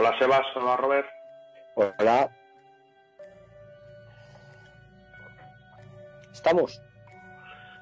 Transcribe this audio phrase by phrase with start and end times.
[0.00, 1.06] Hola Sebas, hola Robert.
[1.74, 2.30] Hola.
[6.32, 6.82] ¿Estamos?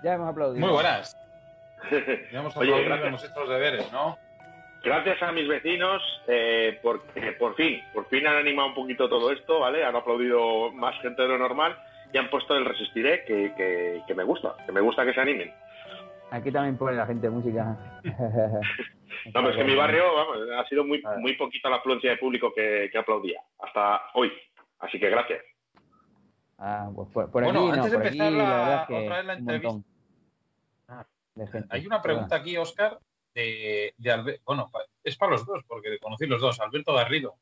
[0.03, 0.67] Ya hemos aplaudido.
[0.67, 1.17] Muy buenas.
[2.33, 3.07] Ya hemos Oye, aplaudido, gracias.
[3.07, 4.19] hemos hecho los deberes, ¿no?
[4.83, 9.31] Gracias a mis vecinos, eh, porque por fin, por fin han animado un poquito todo
[9.31, 9.85] esto, ¿vale?
[9.85, 11.79] Han aplaudido más gente de lo normal
[12.13, 15.21] y han puesto el Resistiré, que, que, que me gusta, que me gusta que se
[15.21, 15.55] animen.
[16.33, 17.77] Aquí también pone la gente música.
[19.35, 22.11] No, pero es que en mi barrio, vamos, ha sido muy, muy poquita la afluencia
[22.11, 24.33] de público que, que aplaudía, hasta hoy.
[24.81, 25.41] Así que gracias.
[26.59, 28.81] Ah, pues por, por Bueno, aquí no, antes de por aquí empezar la, la- verdad
[28.83, 29.85] es que otra vez la un montón
[30.89, 31.07] Ah.
[31.35, 31.69] de gente.
[31.71, 32.99] Hay una pregunta aquí, Oscar,
[33.35, 34.71] de, de Bueno,
[35.05, 36.59] es para los dos, porque conocí los dos.
[36.61, 37.37] Alberto Garrido.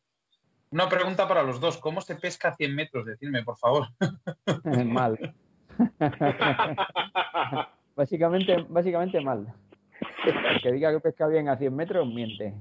[0.71, 1.79] Una pregunta para los dos.
[1.79, 3.07] ¿Cómo se pesca a 100 metros?
[3.07, 3.87] Decidme, por favor.
[4.85, 5.35] mal.
[7.97, 9.53] básicamente, básicamente mal.
[10.25, 12.55] El que diga que pesca bien a 100 metros, miente.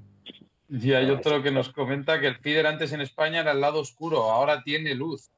[0.70, 3.80] Y hay otro que nos comenta que el feeder antes en España era el lado
[3.80, 5.30] oscuro, ahora tiene luz.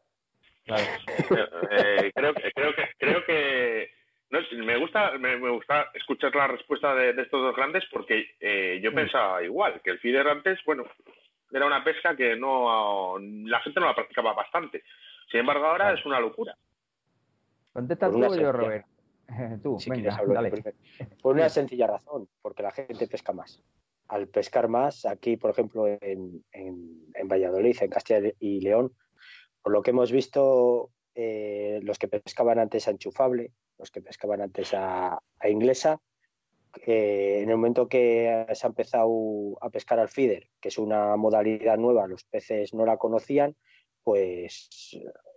[0.68, 3.90] Eh, creo, que- creo que creo que
[4.30, 8.32] no, me gusta me, me gusta escuchar la respuesta de, de estos dos grandes porque
[8.42, 10.84] eh, yo pensaba igual que el feeder antes bueno
[11.54, 14.84] era una pesca que no la gente no la practicaba bastante
[15.32, 16.54] sin embargo ahora es una locura
[17.72, 18.86] Contesta tú yo, Robert.
[19.64, 20.52] Tú, Si venga, quieres hablo yo dale.
[20.52, 20.78] primero.
[21.22, 23.64] Por una sencilla razón, porque la gente pesca más.
[24.08, 28.94] Al pescar más, aquí, por ejemplo, en, en- en Valladolid, en Castilla y León,
[29.62, 34.42] por lo que hemos visto, eh, los que pescaban antes a enchufable, los que pescaban
[34.42, 36.00] antes a, a inglesa,
[36.86, 41.16] eh, en el momento que se ha empezado a pescar al feeder, que es una
[41.18, 43.56] modalidad nueva, los peces no la conocían,
[44.04, 44.70] pues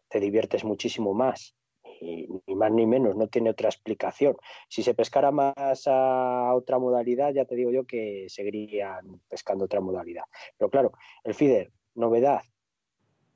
[0.08, 1.56] te diviertes muchísimo más.
[2.00, 4.36] Ni más ni menos, no tiene otra explicación.
[4.68, 9.80] Si se pescara más a otra modalidad, ya te digo yo que seguirían pescando otra
[9.80, 10.24] modalidad.
[10.56, 10.92] Pero claro,
[11.24, 12.42] el feeder, novedad,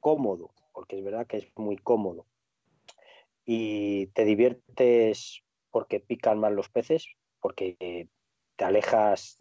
[0.01, 2.27] cómodo, porque es verdad que es muy cómodo.
[3.45, 7.07] Y te diviertes porque pican más los peces,
[7.41, 8.08] porque
[8.57, 9.36] te alejas,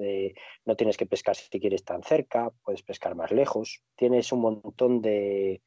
[0.66, 5.02] no tienes que pescar si quieres tan cerca, puedes pescar más lejos, tienes un montón
[5.02, 5.62] de,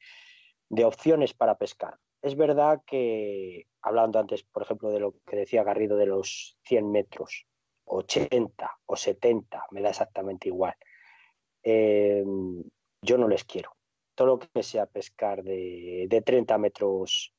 [0.69, 1.97] de opciones para pescar.
[2.27, 6.91] Es verdad que, hablando antes, por ejemplo, de lo que decía Garrido de los 100
[6.91, 7.45] metros,
[7.85, 10.75] 80 o 70, me da exactamente igual.
[11.63, 12.23] Eh,
[13.01, 13.71] yo no les quiero.
[14.15, 17.33] Todo lo que sea pescar de, de 30 metros,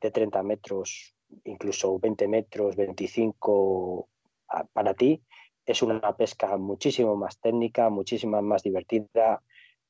[0.00, 4.08] de 30 metros, incluso 20 metros, 25,
[4.48, 5.22] a- para ti,
[5.66, 9.42] es una pesca muchísimo más técnica, muchísimo más divertida,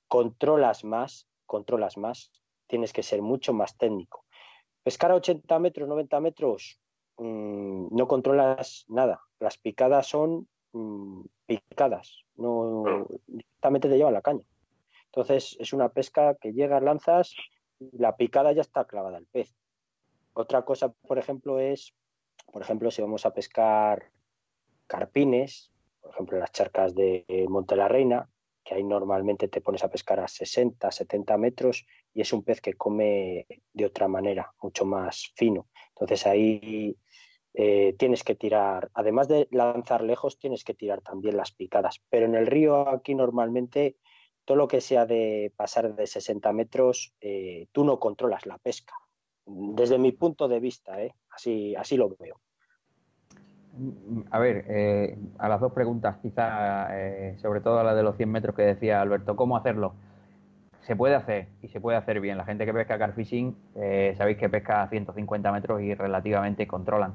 [0.09, 2.32] controlas más, controlas más,
[2.69, 4.25] tienes que ser mucho más técnico.
[4.88, 6.81] Pescar a 80 metros, 90 metros,
[7.19, 9.21] mm, no controlas nada.
[9.38, 14.44] Las picadas son mm, picadas, no directamente te llevan la caña.
[15.04, 17.37] Entonces es una pesca que llegas, lanzas,
[17.78, 19.54] la picada ya está clavada al pez.
[20.32, 21.93] Otra cosa, por ejemplo, es,
[22.50, 24.10] por ejemplo, si vamos a pescar
[24.87, 28.31] carpines, por ejemplo, en las charcas de Monte la Reina,
[28.65, 31.84] que ahí normalmente te pones a pescar a 60, 70 metros
[32.15, 35.69] y es un pez que come de otra manera, mucho más fino.
[35.91, 36.97] Entonces ahí
[37.55, 42.01] eh, tienes que tirar, además de lanzar lejos, tienes que tirar también las picadas.
[42.09, 43.97] Pero en el río aquí normalmente
[44.45, 48.95] todo lo que sea de pasar de 60 metros, eh, tú no controlas la pesca.
[49.45, 51.15] Desde mi punto de vista, ¿eh?
[51.31, 52.41] así, así lo veo.
[54.31, 56.89] A ver, a las dos preguntas, quizá,
[57.37, 59.95] sobre todo a la de los 100 metros que decía Alberto, ¿cómo hacerlo?
[60.88, 62.38] Se puede hacer y se puede hacer bien.
[62.38, 67.12] La gente que pesca carfishing, eh, sabéis que pesca a 150 metros y relativamente controlan.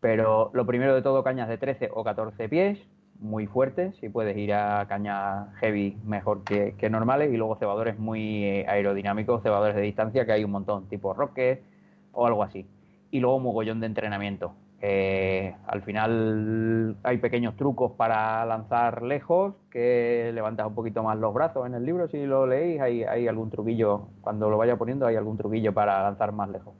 [0.00, 2.78] Pero lo primero de todo, cañas de 13 o 14 pies,
[3.18, 7.98] muy fuertes, si puedes ir a cañas heavy mejor que, que normales, y luego cebadores
[7.98, 11.62] muy eh, aerodinámicos, cebadores de distancia, que hay un montón, tipo Rocket
[12.12, 12.66] o algo así.
[13.10, 14.54] Y luego mogollón de entrenamiento.
[14.82, 21.34] Eh, al final hay pequeños trucos para lanzar lejos, que levantas un poquito más los
[21.34, 25.06] brazos en el libro, si lo leéis, hay, hay algún truquillo, cuando lo vaya poniendo
[25.06, 26.74] hay algún truquillo para lanzar más lejos.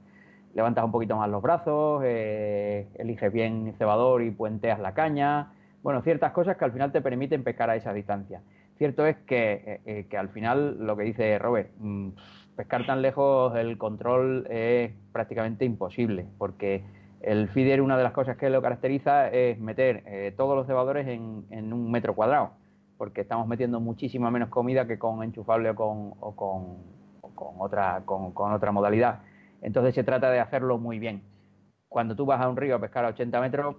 [0.55, 6.01] Levantas un poquito más los brazos, eh, eliges bien cebador y puenteas la caña, bueno,
[6.01, 8.41] ciertas cosas que al final te permiten pescar a esa distancia.
[8.77, 12.09] Cierto es que, eh, eh, que al final, lo que dice Robert, mm,
[12.55, 16.83] pescar tan lejos el control es prácticamente imposible, porque
[17.23, 21.07] el feeder, una de las cosas que lo caracteriza es meter eh, todos los cebadores
[21.07, 22.51] en, un metro cuadrado,
[22.97, 26.77] porque estamos metiendo muchísima menos comida que con enchufable o con,
[27.59, 29.19] otra, con, otra modalidad.
[29.61, 31.21] Entonces se trata de hacerlo muy bien.
[31.89, 33.75] Cuando tú vas a un río a pescar a 80 metros,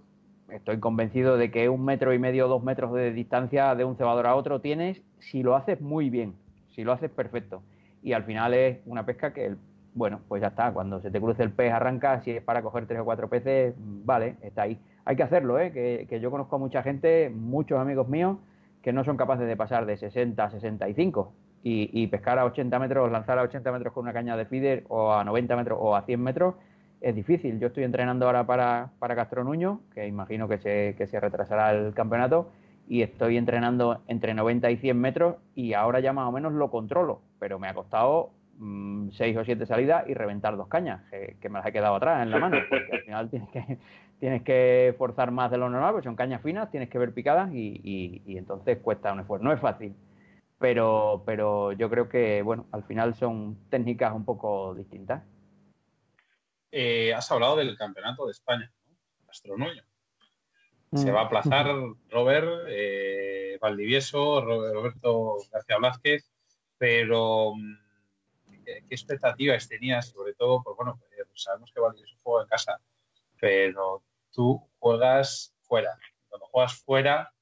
[0.50, 4.26] estoy convencido de que un metro y medio, dos metros de distancia de un cebador
[4.26, 6.34] a otro tienes si lo haces muy bien.
[6.74, 7.62] Si lo haces, perfecto.
[8.02, 9.56] Y al final es una pesca que,
[9.94, 10.72] bueno, pues ya está.
[10.72, 12.20] Cuando se te cruce el pez, arranca.
[12.22, 14.78] Si es para coger tres o cuatro peces, vale, está ahí.
[15.04, 15.72] Hay que hacerlo, ¿eh?
[15.72, 18.38] Que, que yo conozco a mucha gente, muchos amigos míos,
[18.82, 22.78] que no son capaces de pasar de 60 a 65 y, y pescar a 80
[22.78, 25.94] metros, lanzar a 80 metros con una caña de feeder o a 90 metros o
[25.96, 26.54] a 100 metros
[27.02, 27.58] es difícil.
[27.58, 31.72] Yo estoy entrenando ahora para, para Castro Nuño, que imagino que se, que se retrasará
[31.72, 32.50] el campeonato,
[32.88, 36.70] y estoy entrenando entre 90 y 100 metros y ahora ya más o menos lo
[36.70, 41.48] controlo, pero me ha costado 6 mm, o 7 salidas y reventar dos cañas, que,
[41.48, 43.78] me las he quedado atrás en la mano, porque al final tienes que,
[44.20, 47.52] tienes que forzar más de lo normal, porque son cañas finas, tienes que ver picadas
[47.52, 49.44] y, y, y entonces cuesta un esfuerzo.
[49.44, 49.94] No es fácil,
[50.62, 55.24] pero, pero yo creo que, bueno, al final son técnicas un poco distintas.
[56.70, 58.72] Eh, has hablado del campeonato de España,
[59.58, 59.66] ¿no?
[60.94, 61.14] Se mm.
[61.14, 61.66] va a aplazar
[62.10, 66.30] Robert, eh, Valdivieso, Roberto García Blázquez,
[66.78, 67.54] pero
[68.64, 70.08] ¿qué, expectativas tenías?
[70.08, 72.80] Sobre todo, pues bueno, eh, sabemos que Valdivieso juega en casa,
[73.40, 75.98] pero tú juegas fuera.
[76.28, 77.32] Cuando juegas fuera,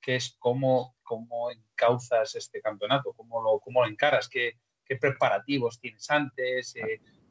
[0.00, 3.12] ¿qué es cómo, cómo encauzas este campeonato?
[3.12, 4.28] ¿Cómo lo, cómo lo encaras?
[4.28, 6.74] ¿Qué, ¿Qué preparativos tienes antes?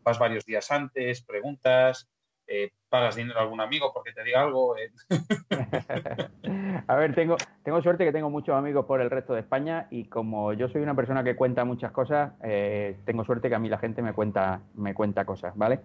[0.01, 2.09] vas varios días antes, preguntas,
[2.49, 4.75] eh, pagas dinero a algún amigo porque te diga algo.
[4.75, 4.91] Eh.
[6.87, 10.05] a ver, tengo, tengo suerte que tengo muchos amigos por el resto de España y
[10.05, 13.69] como yo soy una persona que cuenta muchas cosas, eh, tengo suerte que a mí
[13.69, 15.79] la gente me cuenta, me cuenta cosas, ¿vale?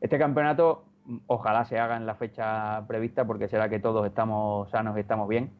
[0.00, 0.84] Este campeonato
[1.28, 5.28] ojalá se haga en la fecha prevista porque será que todos estamos sanos y estamos
[5.28, 5.50] bien,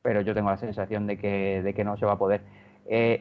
[0.00, 2.42] pero yo tengo la sensación de que, de que no se va a poder.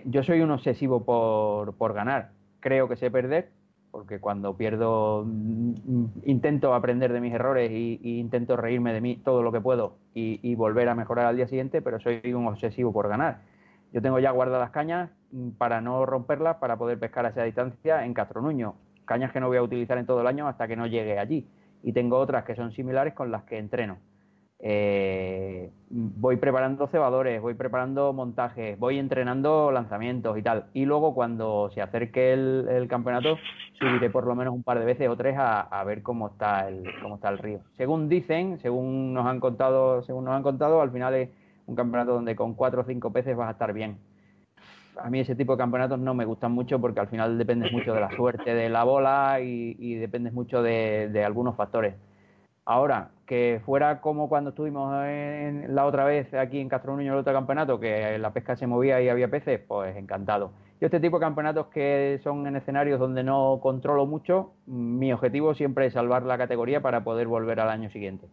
[0.06, 2.32] yo soy un obsesivo por, por ganar,
[2.62, 3.50] creo que sé perder,
[3.98, 9.42] porque cuando pierdo mm, intento aprender de mis errores y, intento reírme de mí todo
[9.42, 13.10] lo que puedo y, volver a mejorar al día siguiente, pero soy un obsesivo por
[13.10, 13.42] ganar.
[13.92, 18.06] Yo tengo ya guardadas cañas mm, para no romperlas, para poder pescar a esa distancia
[18.06, 20.86] en Castronuño, cañas que no voy a utilizar en todo el año hasta que no
[20.86, 21.50] llegue allí.
[21.82, 23.98] Y tengo otras que son similares con las que entreno.
[24.60, 30.66] Eh, voy preparando cebadores, voy preparando montajes, voy entrenando lanzamientos y tal.
[30.74, 33.38] Y luego cuando se acerque el, campeonato,
[33.74, 36.84] subiré por lo menos un par de veces o tres a, ver cómo está el
[37.02, 37.60] cómo está el río.
[37.78, 41.30] Según dicen, según nos han contado, según nos han contado, al final es
[41.68, 43.98] un campeonato donde con cuatro o cinco peces vas a estar bien.
[45.00, 47.94] A mí ese tipo de campeonatos no me gustan mucho porque al final dependes mucho
[47.94, 51.94] de la suerte de la bola y, y dependes mucho de algunos factores
[52.68, 57.20] Ahora, que fuera como cuando estuvimos en, la otra vez aquí en Castro Nuño, el
[57.20, 60.54] otro campeonato, que la pesca se movía y había peces, pues encantado.
[60.80, 65.54] Yo este tipo de campeonatos que son en escenarios donde no controlo mucho, mi objetivo
[65.54, 68.28] siempre es salvar la categoría para poder volver al año siguiente.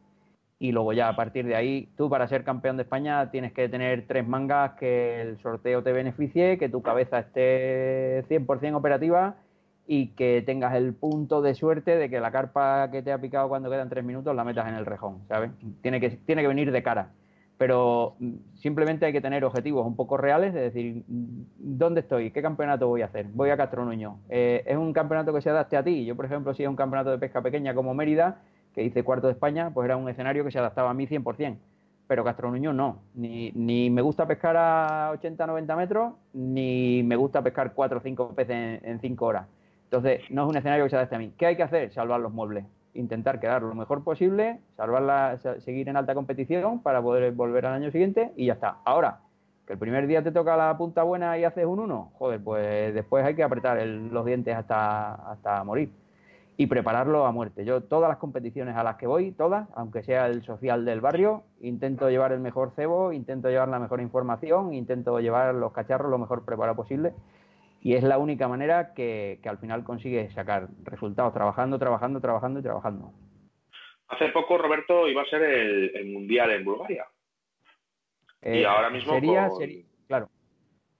[0.61, 3.69] Y luego ya a partir de ahí, tú para ser campeón de España tienes que
[3.69, 9.37] tener tres mangas que el sorteo te beneficie, que tu cabeza esté 100% operativa
[9.87, 13.49] y que tengas el punto de suerte de que la carpa que te ha picado
[13.49, 15.51] cuando quedan tres minutos la metas en el rejón, ¿sabes?
[15.83, 17.11] Tiene que, tiene que venir de cara.
[17.57, 22.31] Pero mm, simplemente hay que tener objetivos un poco reales, de decir, mm, ¿dónde estoy?
[22.31, 23.27] ¿Qué campeonato voy a hacer?
[23.33, 24.19] Voy a Castro Nuño.
[24.29, 26.05] Eh, ¿Es un campeonato que se adapte a ti?
[26.05, 28.41] Yo, por ejemplo, si es un campeonato de pesca pequeña como Mérida,
[28.75, 31.57] que hice cuarto de España, pues era un escenario que se adaptaba a mí 100%.
[32.07, 33.03] Pero Castro Nuño no.
[33.15, 38.01] Ni, ni me gusta pescar a 80, 90 metros, ni me gusta pescar 4 o
[38.01, 39.47] 5 peces en 5 horas.
[39.95, 41.33] Entonces, no es un escenario que se adapte a mí.
[41.39, 41.93] ¿Qué hay que hacer?
[41.93, 42.65] Salvar los muebles.
[42.95, 47.93] Intentar quedar lo mejor posible, salvarla, seguir en alta competición para poder volver al año
[47.93, 48.79] siguiente y ya está.
[48.85, 49.21] Ahora,
[49.65, 52.93] que el primer día te toca la punta buena y haces un 1, joder, pues
[52.93, 55.93] después hay que apretar los dientes hasta, hasta morir
[56.57, 57.65] y prepararlo a muerte.
[57.65, 61.45] Yo todas las competiciones a las que voy, todas, aunque sea el social del barrio,
[61.61, 66.19] intento llevar el mejor cebo, intento llevar la mejor información, intento llevar los cacharros lo
[66.19, 67.13] mejor preparado posible
[67.85, 72.63] y es la única manera que, al final consigue sacar resultados, trabajando, trabajando, trabajando y
[72.63, 73.13] trabajando.
[74.09, 77.05] Hace poco, Roberto, iba a ser el, Mundial en Bulgaria.
[78.43, 79.13] y eh, ahora mismo...
[79.13, 79.51] Sería,
[80.07, 80.31] claro.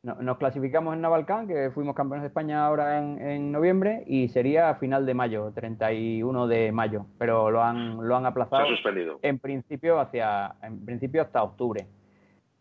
[0.03, 4.75] nos clasificamos en Navalcán, que fuimos campeones de España ahora en, noviembre, y sería a
[4.75, 8.67] final de mayo, 31 de mayo, pero lo han, lo han aplazado.
[8.67, 9.21] suspendido.
[9.23, 11.87] En principio, hacia, en principio hasta octubre.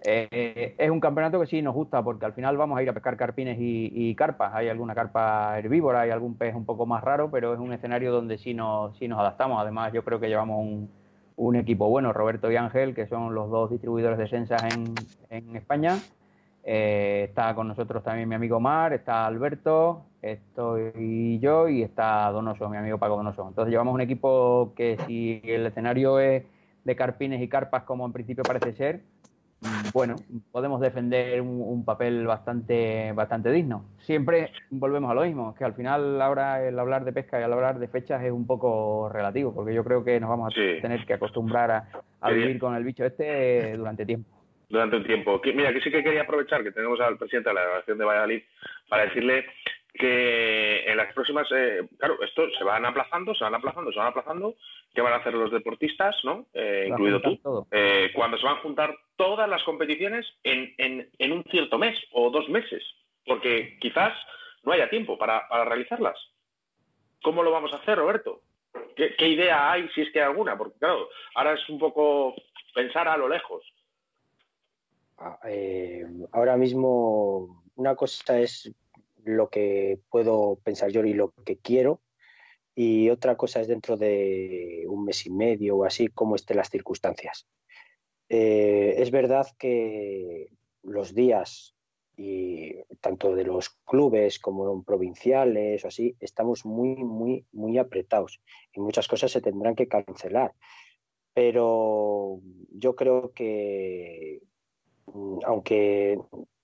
[0.06, 2.94] Eh, es un campeonato que sí nos gusta porque al final vamos a ir a
[2.94, 4.54] pescar carpines y, carpas.
[4.54, 8.12] Hay alguna carpa herbívora, hay algún pez un poco más raro, pero es un escenario
[8.12, 9.62] donde sí nos, sí nos adaptamos.
[9.62, 10.90] Además, yo creo que llevamos
[11.36, 14.64] un, equipo bueno, Roberto y Ángel, que son los dos distribuidores de sensas
[15.30, 15.98] en, España.
[16.66, 22.70] Eh, está con nosotros también mi amigo Mar, está Alberto, estoy yo y está Donoso,
[22.70, 23.48] mi amigo Paco Donoso.
[23.48, 26.44] Entonces llevamos un equipo que si el escenario es
[26.86, 29.02] de carpines y carpas como en principio parece ser,
[29.94, 30.16] bueno,
[30.52, 33.86] podemos defender un, papel bastante, bastante digno.
[34.00, 37.54] Siempre volvemos a lo mismo, que al final ahora el hablar de pesca y el
[37.54, 41.06] hablar de fechas es un poco relativo, porque yo creo que nos vamos a tener
[41.06, 41.84] que acostumbrar
[42.22, 44.30] a, vivir con el bicho este durante tiempo.
[44.70, 45.42] Durante un tiempo.
[45.54, 48.42] Mira, que sí que quería aprovechar que tenemos al presidente de la delegación de Valladolid
[48.90, 49.46] para decirle
[49.94, 54.08] que en las próximas, eh, claro, esto se van aplazando, se van aplazando, se van
[54.08, 54.56] aplazando.
[54.94, 56.48] ¿Qué van a hacer los deportistas, no?
[56.54, 60.74] Eh, incluido tú, eh, cuando se van a juntar todas las competiciones en,
[61.18, 62.84] en, un cierto mes o dos meses,
[63.26, 64.14] porque quizás
[64.64, 66.18] no haya tiempo para, realizarlas.
[67.22, 68.42] ¿Cómo lo vamos a hacer, Roberto?
[68.96, 70.58] ¿Qué, ¿Qué, idea hay, si es que hay alguna?
[70.58, 72.36] Porque, claro, ahora es un poco
[72.74, 73.64] pensar a lo lejos.
[75.18, 75.40] Ah,
[76.32, 78.74] ahora mismo, una cosa es
[79.26, 82.02] lo que puedo pensar yo y lo que quiero.
[82.76, 86.70] Y otra cosa es dentro de un mes y medio o así, cómo estén las
[86.70, 87.48] circunstancias.
[88.30, 90.50] Eh, es verdad que
[90.82, 91.76] los días,
[92.18, 98.42] y tanto de los clubes como provinciales o así, estamos muy, muy, muy apretados
[98.74, 100.54] y muchas cosas se tendrán que cancelar.
[101.34, 102.40] Pero
[102.72, 104.42] yo creo que,
[105.08, 106.20] mm, aunque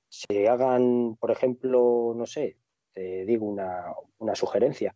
[0.10, 2.58] se hagan, por ejemplo, no sé,
[2.94, 4.96] te digo una, una sugerencia.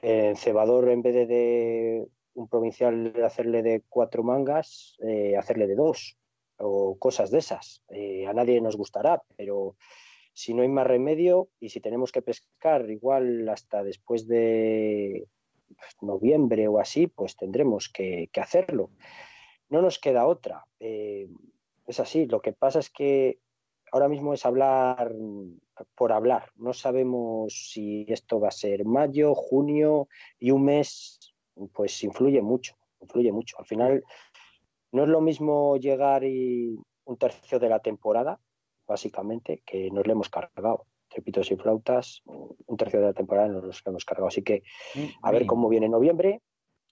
[0.00, 6.16] En cebador, en vez de, un provincial hacerle de cuatro mangas, eh, hacerle de dos
[6.58, 7.82] o cosas de esas.
[7.88, 9.76] Eh, a nadie nos gustará, pero
[10.32, 15.26] si no hay más remedio y si tenemos que pescar igual hasta después de
[16.00, 18.90] noviembre o así, pues tendremos que, hacerlo.
[19.68, 20.66] No nos queda otra.
[20.80, 21.28] Eh,
[21.86, 22.26] es así.
[22.26, 23.38] Lo que pasa es que
[23.92, 25.12] ahora mismo es hablar
[25.94, 26.50] por hablar.
[26.56, 30.08] No sabemos si esto va a ser mayo, junio
[30.38, 31.34] y un mes,
[31.72, 33.56] pues influye mucho, influye mucho.
[33.58, 34.02] Al final
[34.92, 38.40] no es lo mismo llegar y un tercio de la temporada,
[38.86, 40.86] básicamente, que nos le hemos cargado.
[41.08, 44.28] Trepitos y flautas, un tercio de la temporada nos lo hemos cargado.
[44.28, 44.62] Así que
[45.22, 46.40] a ver cómo viene noviembre,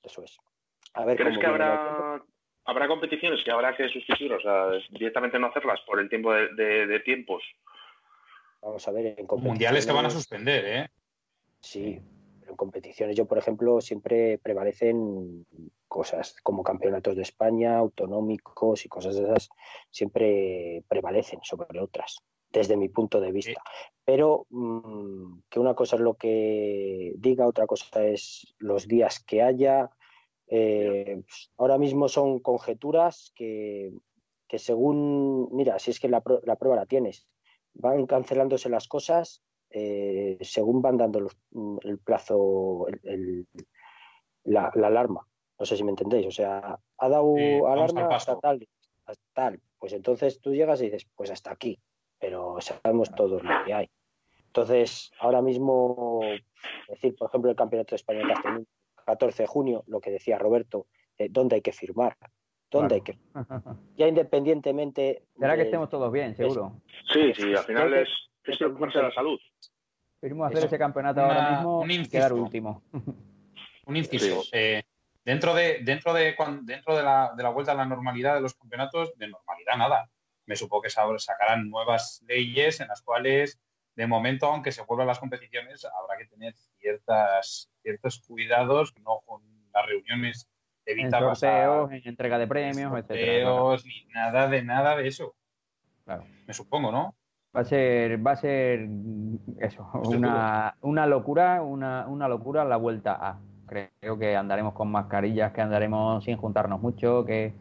[0.03, 0.37] eso es.
[0.93, 2.23] A ver ¿Crees que habrá
[2.71, 7.01] habrá competiciones que habrá que sustituir, o sea, directamente no hacerlas por el tiempo de,
[7.05, 7.43] tiempos.
[8.63, 9.45] Vamos a ver, en competiciones...
[9.45, 10.89] Mundiales que van a suspender, ¿eh?
[11.61, 12.01] Sí,
[12.39, 15.47] pero en competiciones yo, por ejemplo, siempre prevalecen
[15.89, 19.49] cosas como campeonatos de España, autonómicos y cosas de esas,
[19.91, 22.19] siempre prevalecen sobre otras,
[22.53, 23.61] desde mi punto de vista.
[24.05, 29.43] Pero mm, que una cosa es lo que diga, otra cosa es los días que
[29.43, 29.91] haya,
[30.53, 31.23] eh,
[31.59, 33.93] ahora mismo son conjeturas que,
[34.57, 37.29] según, mira, si es que la, prueba la tienes,
[37.73, 41.29] van cancelándose las cosas eh, según van dando
[41.85, 42.87] el plazo,
[44.43, 45.25] la, alarma.
[45.57, 46.27] No sé si me entendéis.
[46.27, 48.67] O sea, ha dado alarma hasta tal,
[49.07, 49.61] hasta tal.
[49.79, 51.79] Pues entonces tú llegas y dices, pues hasta aquí.
[52.19, 53.89] Pero sabemos todos lo que hay.
[54.47, 56.21] Entonces, ahora mismo,
[56.89, 58.27] decir, por ejemplo, el Campeonato de España
[59.05, 60.87] 14 de junio, lo que decía Roberto,
[61.19, 62.17] eh, dónde hay que firmar.
[62.71, 63.19] ¿Dónde hay que
[63.97, 65.25] Ya independientemente.
[65.39, 66.81] Será que estemos todos bien, seguro.
[67.13, 68.09] Sí, sí, al final es,
[68.45, 69.41] es de la salud.
[70.21, 72.83] Queremos hacer ese campeonato ahora mismo y quedar último.
[73.87, 74.43] Un inciso.
[74.53, 74.83] Eh,
[75.25, 78.55] dentro de, dentro de, dentro de la, de la vuelta a la normalidad de los
[78.55, 80.11] campeonatos, de normalidad nada.
[80.47, 83.61] Me supongo que sacarán nuevas leyes en las cuales
[83.97, 89.43] de momento, aunque se vuelvan las competiciones, habrá que tener ciertas, ciertos cuidados, no con
[89.73, 90.49] las reuniones
[90.87, 95.35] evitar en sorteos, en entrega de premios, sorteos, ni nada de nada de eso.
[96.05, 96.25] Claro.
[96.47, 97.15] Me supongo, ¿no?
[97.55, 98.89] Va a ser, va a ser
[99.59, 103.41] eso, una, una locura, una, una locura la vuelta a.
[103.67, 107.55] Creo que andaremos con mascarillas, que andaremos sin juntarnos mucho, que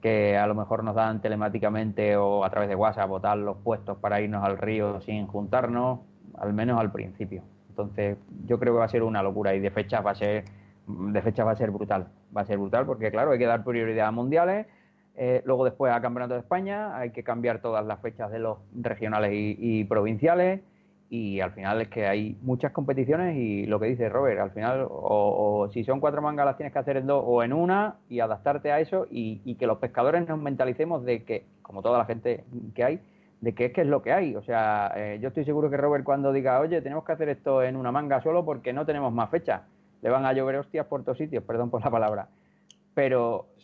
[0.00, 3.98] que a lo mejor nos dan telemáticamente o a través de WhatsApp votar los puestos
[3.98, 6.00] para irnos al río sin juntarnos,
[6.38, 7.42] al menos al principio.
[7.68, 8.16] Entonces,
[8.46, 10.44] yo creo que va a ser una locura y de fecha va a ser
[10.86, 13.62] de fecha va a ser brutal, va a ser brutal porque claro, hay que dar
[13.62, 14.66] prioridad a mundiales,
[15.14, 18.58] eh, luego después a Campeonato de España, hay que cambiar todas las fechas de los
[18.74, 20.62] regionales y provinciales
[21.12, 24.86] y al final es que hay muchas competiciones y lo que dice Robert, al final
[24.88, 28.20] o, si son cuatro mangas las tienes que hacer en dos o en una y
[28.20, 32.44] adaptarte a eso y, que los pescadores nos mentalicemos de que, como toda la gente
[32.76, 33.00] que hay,
[33.40, 34.36] de que es que es lo que hay.
[34.36, 37.60] O sea, eh, yo estoy seguro que Robert cuando diga, oye, tenemos que hacer esto
[37.64, 39.64] en una manga solo porque no tenemos más fecha,
[40.02, 42.28] le van a llover hostias por todos sitios, perdón por la palabra.
[42.94, 43.54] Pero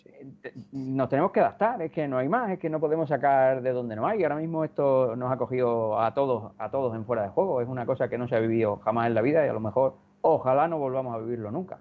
[0.72, 3.72] nos tenemos que adaptar, es que no hay más, es que no podemos sacar de
[3.72, 4.22] donde no hay.
[4.22, 7.68] Ahora mismo esto nos ha cogido a todos, a todos en fuera de juego, es
[7.68, 9.96] una cosa que no se ha vivido jamás en la vida y a lo mejor
[10.22, 11.80] ojalá no volvamos a vivirlo nunca.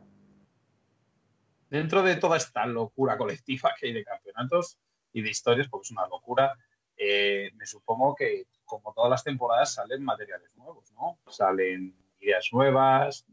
[1.70, 4.80] Dentro de toda esta locura colectiva que hay de campeonatos,
[5.16, 6.54] y de historias, porque es una locura.
[6.98, 11.18] Eh, me supongo que, como todas las temporadas, salen materiales nuevos, ¿no?
[11.32, 13.26] Salen ideas nuevas,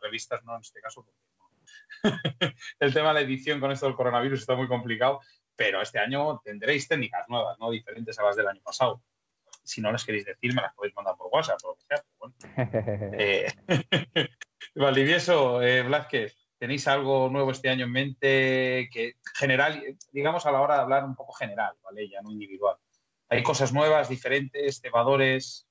[0.00, 1.23] revistas no en este caso, porque
[2.80, 5.20] el tema de la edición con esto del coronavirus está muy complicado,
[5.56, 7.70] pero este año tendréis técnicas nuevas, ¿no?
[7.70, 9.02] Diferentes a las del año pasado.
[9.62, 12.04] Si no las queréis decir, me las podéis mandar por WhatsApp o lo que sea.
[13.18, 13.46] Eh,
[14.74, 19.82] Valdivieso, eh, Blázquez, ¿tenéis algo nuevo este año en mente que general,
[20.12, 22.08] digamos a la hora de hablar un poco general, ¿vale?
[22.08, 22.76] Ya no individual.
[23.28, 25.66] ¿Hay cosas nuevas, diferentes, cebadores?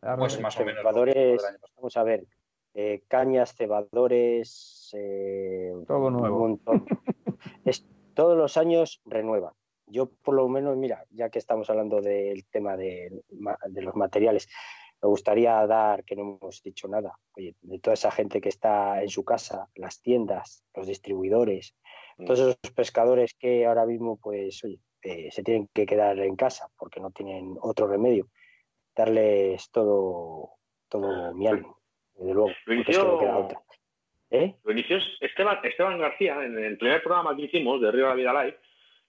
[0.00, 0.80] Pues más o menos.
[0.80, 1.42] Cebadores,
[1.76, 2.24] vamos a ver,
[2.80, 6.60] eh, cañas, cebadores, eh, todo nuevo.
[7.64, 9.52] es, todos los años renueva.
[9.88, 13.24] Yo por lo menos, mira, ya que estamos hablando del tema de,
[13.74, 14.48] los materiales,
[15.02, 19.02] me gustaría dar, que no hemos dicho nada, oye, de toda esa gente que está
[19.02, 21.74] en su casa, las tiendas, los distribuidores,
[22.18, 22.26] mm.
[22.26, 26.68] todos esos pescadores que ahora mismo, pues, oye, eh, se tienen que quedar en casa
[26.78, 28.28] porque no tienen otro remedio,
[28.94, 30.50] darles todo,
[30.88, 31.77] todo mi ánimo
[32.18, 32.50] desde luego.
[32.64, 33.48] Lo inició,
[34.30, 34.54] ¿Eh?
[34.62, 38.14] lo inició Esteban, Esteban García en el primer programa que hicimos de Río de la
[38.14, 38.58] Vida Live.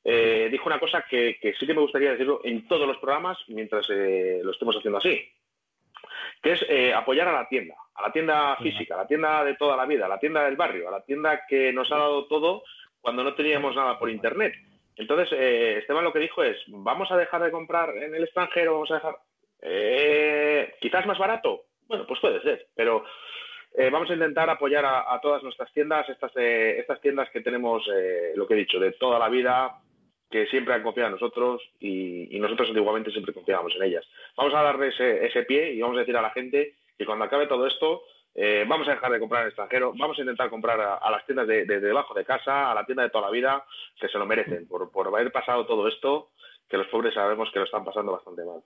[0.04, 3.86] Eh, dijo una cosa que, sí que me gustaría decirlo en todos los programas mientras
[3.89, 5.28] eh, lo estemos haciendo así,
[6.42, 9.75] que es apoyar a la tienda, a la tienda física, a la tienda de toda
[9.75, 12.63] la vida, a la tienda del barrio, a la tienda que nos ha dado todo
[13.01, 14.54] cuando no teníamos nada por internet.
[14.96, 18.92] Entonces, Esteban lo que dijo es, vamos a dejar de comprar en el extranjero, vamos
[18.92, 19.18] a dejar,
[20.80, 23.03] quizás más barato, bueno, pues puede ser, pero
[23.74, 27.84] eh, vamos a intentar apoyar a, todas nuestras tiendas, estas, eh, estas tiendas que tenemos,
[27.93, 29.81] eh, lo que he dicho, de toda la vida,
[30.29, 34.05] que siempre han confiado en nosotros y, nosotros antiguamente siempre confiábamos en ellas.
[34.38, 37.48] Vamos a darle ese, pie y vamos a decir a la gente que cuando acabe
[37.48, 38.03] todo esto,
[38.67, 41.65] vamos a dejar de comprar en extranjero, vamos a intentar comprar a, las tiendas de,
[41.65, 43.65] debajo de casa, a la tienda de toda la vida,
[44.00, 46.29] que se lo merecen por haber pasado todo esto,
[46.69, 48.62] que los pobres sabemos que lo están pasando bastante mal.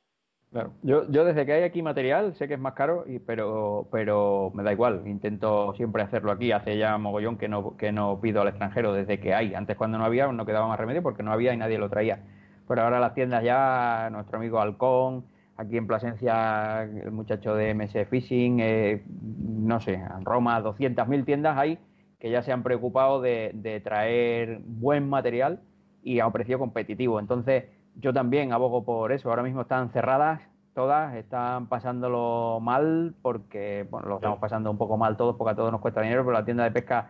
[0.53, 0.77] Claro.
[0.83, 4.51] Yo, yo desde que hay aquí material, sé que es más caro, y, pero, pero
[4.53, 5.01] me da igual.
[5.07, 6.51] Intento siempre hacerlo aquí.
[6.51, 9.55] Hace ya mogollón que no, que no pido al extranjero desde que hay.
[9.55, 12.23] Antes cuando no había no quedaba más remedio porque no había y nadie lo traía.
[12.67, 15.25] Pero ahora las tiendas ya, nuestro amigo Halcón,
[15.57, 21.57] aquí en Plasencia el muchacho de MS Fishing, eh, no sé, en Roma 200.000 tiendas
[21.57, 21.79] hay
[22.19, 25.61] que ya se han preocupado de, de traer buen material
[26.03, 27.19] y a un precio competitivo.
[27.19, 29.29] Entonces, yo también abogo por eso.
[29.29, 30.41] Ahora mismo están cerradas
[30.73, 35.55] todas, están pasándolo mal porque, bueno, lo estamos pasando un poco mal todos porque a
[35.55, 37.09] todos nos cuesta dinero, pero la tienda de pesca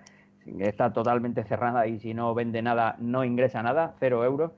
[0.59, 4.51] está totalmente cerrada y si no vende nada, no ingresa nada, cero euros.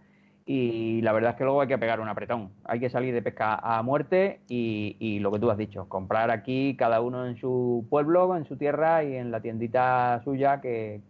[0.48, 2.52] Y la verdad es que luego hay que pegar un apretón.
[2.66, 6.76] Hay que salir de pesca a muerte y, lo que tú has dicho, comprar aquí
[6.78, 11.02] cada uno en su pueblo, en su tierra y en la tiendita suya que,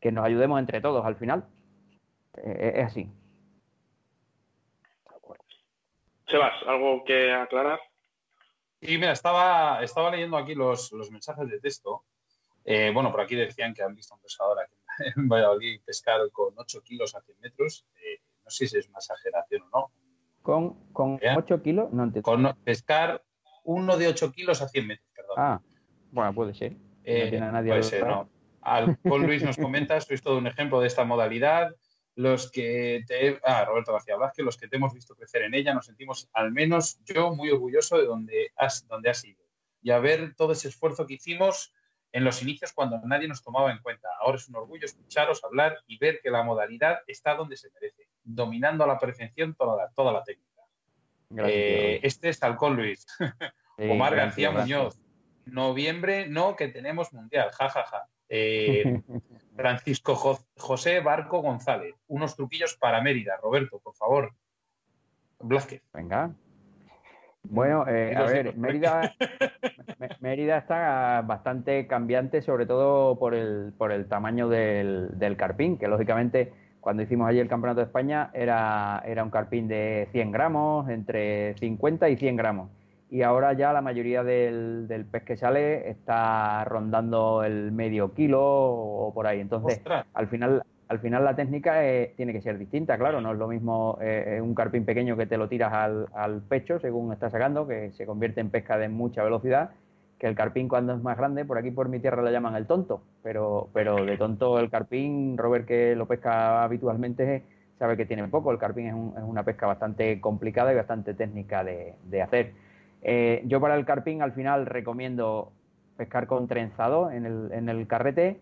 [0.00, 1.44] que nos ayudemos entre todos al final.
[2.36, 3.08] Eh, es así.
[6.34, 7.78] Sebas, ¿algo que aclarar?
[8.82, 12.02] Sí, mira, estaba, estaba leyendo aquí los, mensajes de texto.
[12.64, 14.74] Eh, bueno, por aquí decían que han visto a un pescador aquí
[15.16, 17.86] en Valladolid pescar con 8 kilos a 100 metros.
[17.94, 19.92] Eh, no sé si es una exageración o no.
[20.42, 21.92] ¿Con, con 8 kilos?
[21.92, 22.24] No entiendo.
[22.24, 23.22] Con pescar
[23.62, 25.36] uno de 8 kilos a 100 metros, perdón.
[25.38, 25.60] Ah,
[26.10, 26.72] bueno, puede ser.
[27.04, 28.28] Eh, nadie puede ser, no.
[29.08, 31.76] Con Luis nos comenta, esto es todo un ejemplo de esta modalidad
[32.16, 35.74] los que te, ah, Roberto García Vázquez, los que te hemos visto crecer en ella,
[35.74, 39.44] nos sentimos al menos yo muy orgulloso de donde has, donde has ido
[39.84, 41.72] y a ver todo ese esfuerzo que hicimos
[42.10, 44.08] en los inicios cuando nadie nos tomaba en cuenta.
[44.18, 48.08] Ahora es un orgullo escucharos hablar y ver que la modalidad está donde se merece,
[48.22, 50.62] dominando a la perfección toda la, toda la técnica.
[51.36, 53.06] Eh, este es Talcón Luis.
[53.78, 54.98] Omar García Muñoz.
[55.44, 57.84] Noviembre, no, que tenemos mundial, jajaja.
[57.84, 58.08] Ja, ja.
[58.28, 59.02] Eh,
[59.56, 60.14] Francisco
[60.56, 61.94] José Barco González.
[62.08, 63.36] Unos truquillos para Mérida.
[63.42, 64.32] Roberto, por favor.
[65.40, 65.82] Blázquez.
[65.92, 66.34] Venga.
[67.44, 69.14] Bueno, eh, a ver, Mérida,
[70.20, 75.86] Mérida está bastante cambiante, sobre todo por el, por el tamaño del, del carpín, que
[75.86, 80.88] lógicamente cuando hicimos allí el Campeonato de España era, era un carpín de 100 gramos,
[80.88, 82.70] entre 50 y 100 gramos
[83.14, 88.42] y ahora ya la mayoría del, del, pez que sale está rondando el medio kilo
[88.42, 89.38] o por ahí.
[89.38, 89.80] Entonces,
[90.14, 93.46] al final, al final la técnica eh, tiene que ser distinta, claro, no es lo
[93.46, 97.68] mismo eh, un carpín pequeño que te lo tiras al, al, pecho según está sacando,
[97.68, 99.70] que se convierte en pesca de mucha velocidad,
[100.18, 102.66] que el carpín cuando es más grande, por aquí por mi tierra lo llaman el
[102.66, 107.44] tonto, pero, pero de tonto el carpín, Robert que lo pesca habitualmente
[107.78, 111.62] sabe que tiene poco, el carpín es, es una pesca bastante complicada y bastante técnica
[111.62, 112.73] de, de hacer.
[113.04, 115.52] Eh, yo para el carpín al final recomiendo
[115.96, 118.40] pescar con trenzado en el, en el carrete,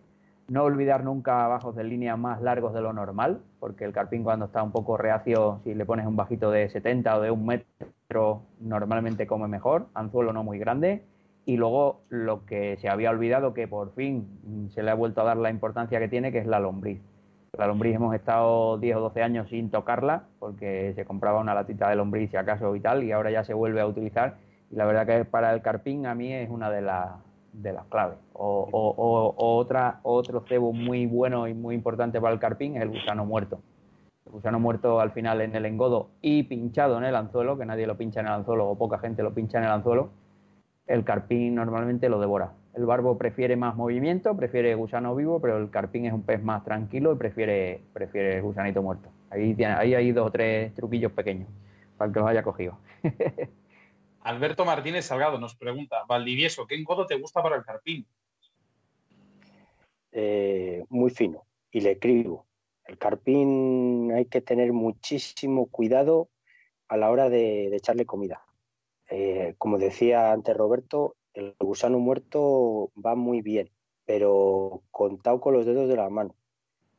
[0.48, 4.46] No olvidar nunca bajos de línea más largos de lo normal, porque el carpín cuando
[4.46, 8.42] está un poco reacio, si le pones un bajito de 70 o de un metro,
[8.60, 11.04] normalmente come mejor, anzuelo no muy grande.
[11.44, 15.24] Y luego lo que se había olvidado, que por fin se le ha vuelto a
[15.24, 17.00] dar la importancia que tiene, que es la lombriz.
[17.58, 21.88] La lombriz hemos estado 10 o 12 años sin tocarla, porque se compraba una latita
[21.88, 24.36] de lombriz si acaso y tal, y ahora ya se vuelve a utilizar.
[24.72, 27.10] Y la verdad que para el carpín a mí es una de las
[27.52, 28.18] de las claves.
[28.32, 33.24] O, otra, otro cebo muy bueno y muy importante para el carpín es el gusano
[33.24, 33.60] muerto.
[34.26, 37.86] El gusano muerto al final en el engodo y pinchado en el anzuelo, que nadie
[37.86, 40.10] lo pincha en el anzuelo o poca gente lo pincha en el anzuelo,
[40.86, 42.52] el carpín normalmente lo devora.
[42.74, 46.64] El barbo prefiere más movimiento, prefiere gusano vivo, pero el carpín es un pez más
[46.64, 49.10] tranquilo y prefiere, prefiere gusanito muerto.
[49.28, 51.48] Ahí, tiene, ahí hay dos o tres truquillos pequeños
[51.98, 52.78] para que los haya cogido.
[54.24, 58.06] Alberto Martínez Salgado nos pregunta, Valdivieso, ¿qué engodo te gusta para el carpín?
[60.12, 62.46] Eh, muy fino y le escribo.
[62.84, 66.28] El carpín hay que tener muchísimo cuidado
[66.88, 68.44] a la hora de, echarle comida.
[69.08, 73.70] Eh, como decía antes Roberto, el gusano muerto va muy bien,
[74.04, 76.36] pero contado con los dedos de la mano.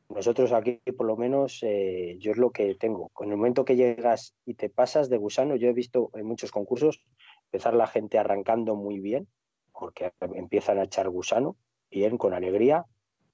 [0.08, 3.08] Nosotros aquí, por lo menos, eh, yo es lo que tengo.
[3.10, 6.50] Con el momento que llegas y te pasas de gusano, yo he visto en muchos
[6.50, 7.02] concursos
[7.46, 9.28] empezar la gente arrancando muy bien,
[9.72, 11.56] porque empiezan a echar gusano,
[11.90, 12.84] bien, con alegría,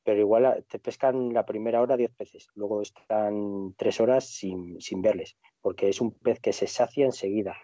[0.05, 5.37] pero igual te pescan la primera hora diez peces, luego están tres horas sin, verles,
[5.61, 7.57] porque es un pez que se sacia enseguida.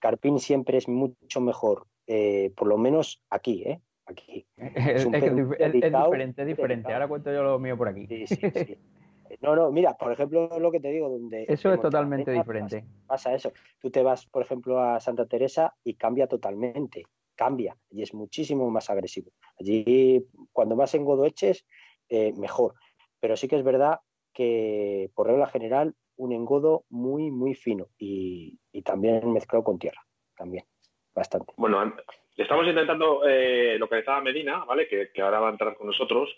[0.00, 3.80] Carpín siempre es mucho mejor, eh, por lo menos aquí, ¿eh?
[4.06, 4.46] Aquí.
[4.56, 6.92] Es, diferente, es diferente.
[6.92, 8.06] Ahora cuento yo lo mío por aquí.
[8.06, 8.78] Sí, sí, sí.
[9.40, 11.44] No, no, mira, por ejemplo, lo que te digo, donde...
[11.48, 12.84] Eso es totalmente diferente.
[13.06, 13.52] Pasa, eso.
[13.80, 18.70] Tú te vas, por ejemplo, a Santa Teresa y cambia totalmente, cambia, y es muchísimo
[18.70, 19.32] más agresivo.
[19.58, 21.66] Allí, cuando más en Godoeches,
[22.08, 22.74] eh, mejor.
[23.20, 24.00] Pero sí que es verdad
[24.32, 30.00] que, por regla general, un engodo muy, muy fino y, y también mezclado con tierra,
[30.36, 30.64] también,
[31.14, 31.52] bastante.
[31.56, 31.94] Bueno,
[32.36, 34.88] estamos intentando eh, localizar a Medina, ¿vale?
[34.88, 36.34] Que, ahora va a entrar con nosotros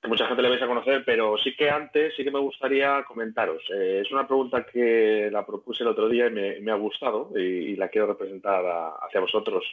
[0.00, 3.02] que mucha gente le vais a conocer, pero sí que antes sí que me gustaría
[3.02, 3.62] comentaros.
[3.74, 7.74] Eh, es una pregunta que la propuse el otro día y me, ha gustado y,
[7.74, 8.64] la quiero representar
[9.02, 9.64] hacia vosotros.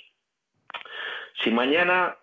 [1.44, 2.18] Si mañana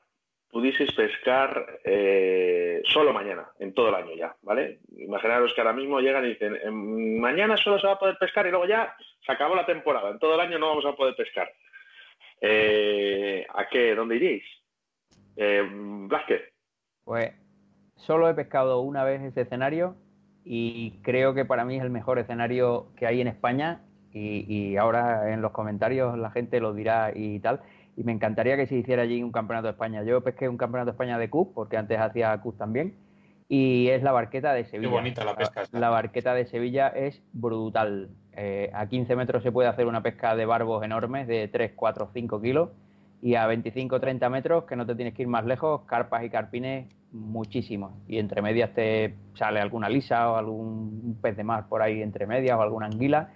[0.51, 4.81] pudieseis pescar eh, solo mañana, en todo el año ya, ¿vale?
[4.98, 8.51] Imaginaros que ahora mismo llegan y dicen, mañana solo se va a poder pescar y
[8.51, 11.51] luego ya se acabó la temporada, en todo el año no vamos a poder pescar.
[12.42, 13.94] Eh, ¿A qué?
[13.94, 14.44] ¿Dónde iríais?
[15.37, 15.62] Eh.
[17.05, 17.33] Pues
[17.96, 19.94] Solo he pescado una vez ese escenario
[20.44, 25.33] y creo que para mí es el mejor escenario que hay en España y, ahora
[25.33, 27.61] en los comentarios la gente lo dirá y tal.
[27.96, 30.02] Y me encantaría que se hiciera allí un campeonato de España.
[30.02, 32.94] Yo pesqué un campeonato de España de CUP, porque antes hacía CUP también,
[33.48, 34.90] y es la barqueta de Sevilla.
[34.90, 35.64] Qué bonita la pesca.
[35.72, 38.11] La, barqueta de Sevilla es brutal.
[38.33, 42.11] Eh, a 15 metros se puede hacer una pesca de barbos enormes de 3, 4,
[42.12, 42.70] 5 kilos
[43.22, 46.31] y a 25 30 metros, que no te tienes que ir más lejos, carpas y
[46.31, 47.92] carpines muchísimos.
[48.09, 52.26] Y entre medias te sale alguna lisa o algún pez de mar por ahí entre
[52.26, 53.31] medias o alguna anguila.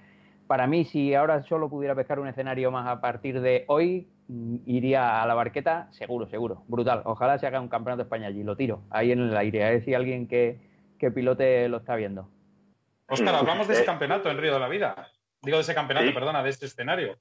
[0.49, 5.23] Para mí, si ahora solo pudiera pescar un escenario más a partir de hoy, iría
[5.23, 7.03] a la barqueta, seguro, seguro, brutal.
[7.05, 9.71] Ojalá se haga un campeonato de España allí, lo tiro, ahí en el aire, a
[9.71, 10.59] ver si alguien que,
[10.99, 12.29] que pilote lo está viendo.
[13.09, 15.13] Oscar, hablamos de ese campeonato en Río de la Vida.
[15.43, 17.17] Digo de ese campeonato, perdona, de este escenario.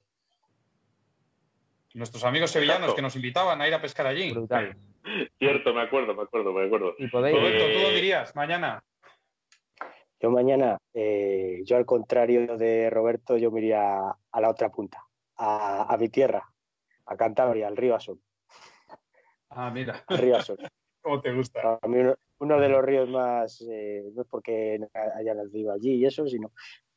[1.94, 4.32] Nuestros amigos sevillanos que nos invitaban a ir a pescar allí.
[4.32, 4.76] Brutal.
[5.38, 6.94] Cierto, me acuerdo, me acuerdo, me acuerdo.
[6.98, 7.36] ¿Y podéis...
[7.36, 8.82] Roberto, ¿tú lo dirías mañana?
[10.20, 15.04] Yo mañana, eh, yo al contrario de Roberto, yo me iría a la otra punta,
[15.36, 16.42] a, mi tierra,
[17.06, 18.20] a Cantabria, al río Azul.
[19.50, 20.04] Ah, mira.
[20.06, 20.58] Al río Azul.
[21.06, 21.78] ¿Cómo te gusta?
[21.80, 21.98] A mí
[22.40, 26.50] uno, de los ríos más, eh, no es porque haya nacido allí y eso, sino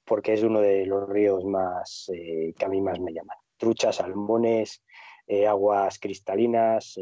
[0.04, 3.98] porque es uno de los ríos más eh, que a mí más me llaman truchas,
[3.98, 4.82] salmones,
[5.28, 7.00] eh, aguas cristalinas.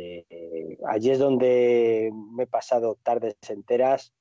[0.85, 4.13] Allí es donde me he pasado tardes enteras,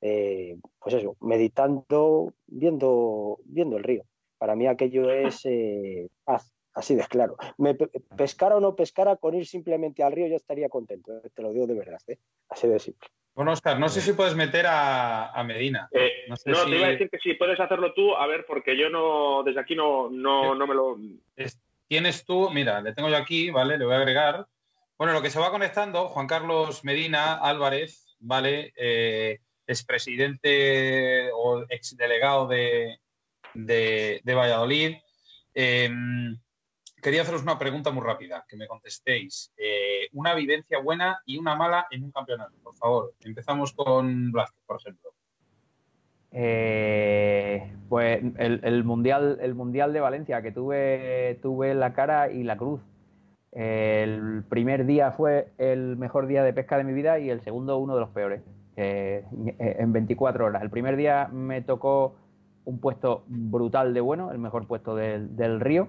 [0.00, 4.04] pues eso, meditando, viendo, viendo el río.
[4.36, 5.44] Para mí aquello es
[6.24, 7.36] paz, así de claro.
[7.58, 11.52] Me, pescara o no pescara, con ir simplemente al río yo estaría contento, te lo
[11.52, 11.98] digo de verdad,
[12.48, 13.08] así de simple.
[13.34, 15.88] Bueno, Oscar, no sé si puedes meter a, Medina.
[16.28, 19.42] no, te iba a decir que sí, puedes hacerlo tú, a ver, porque yo no,
[19.42, 20.98] desde aquí no, no, no me lo...
[21.88, 23.76] Tienes tú, mira, le tengo yo aquí, ¿vale?
[23.78, 24.46] Le voy a agregar.
[24.96, 28.72] Bueno, lo que se va conectando, Juan Carlos Medina Álvarez, ¿vale?
[28.76, 32.98] Eh, expresidente o exdelegado de,
[33.54, 34.96] de, de Valladolid.
[35.54, 36.38] Em,
[37.02, 39.52] quería haceros una pregunta muy rápida, que me contestéis.
[39.58, 43.12] Eh, una vivencia buena y una mala en un campeonato, por favor.
[43.20, 45.10] Empezamos con Blasquez, por ejemplo.
[46.30, 52.56] Eh, pues el, mundial, el mundial de Valencia, que tuve, tuve la cara y la
[52.56, 52.80] cruz.
[53.50, 57.76] El primer día fue el mejor día de pesca de mi vida y el segundo
[57.76, 58.40] uno de los peores,
[58.76, 60.62] en 24 horas.
[60.62, 62.14] El primer día me tocó
[62.64, 65.88] un puesto brutal de bueno, el mejor puesto del río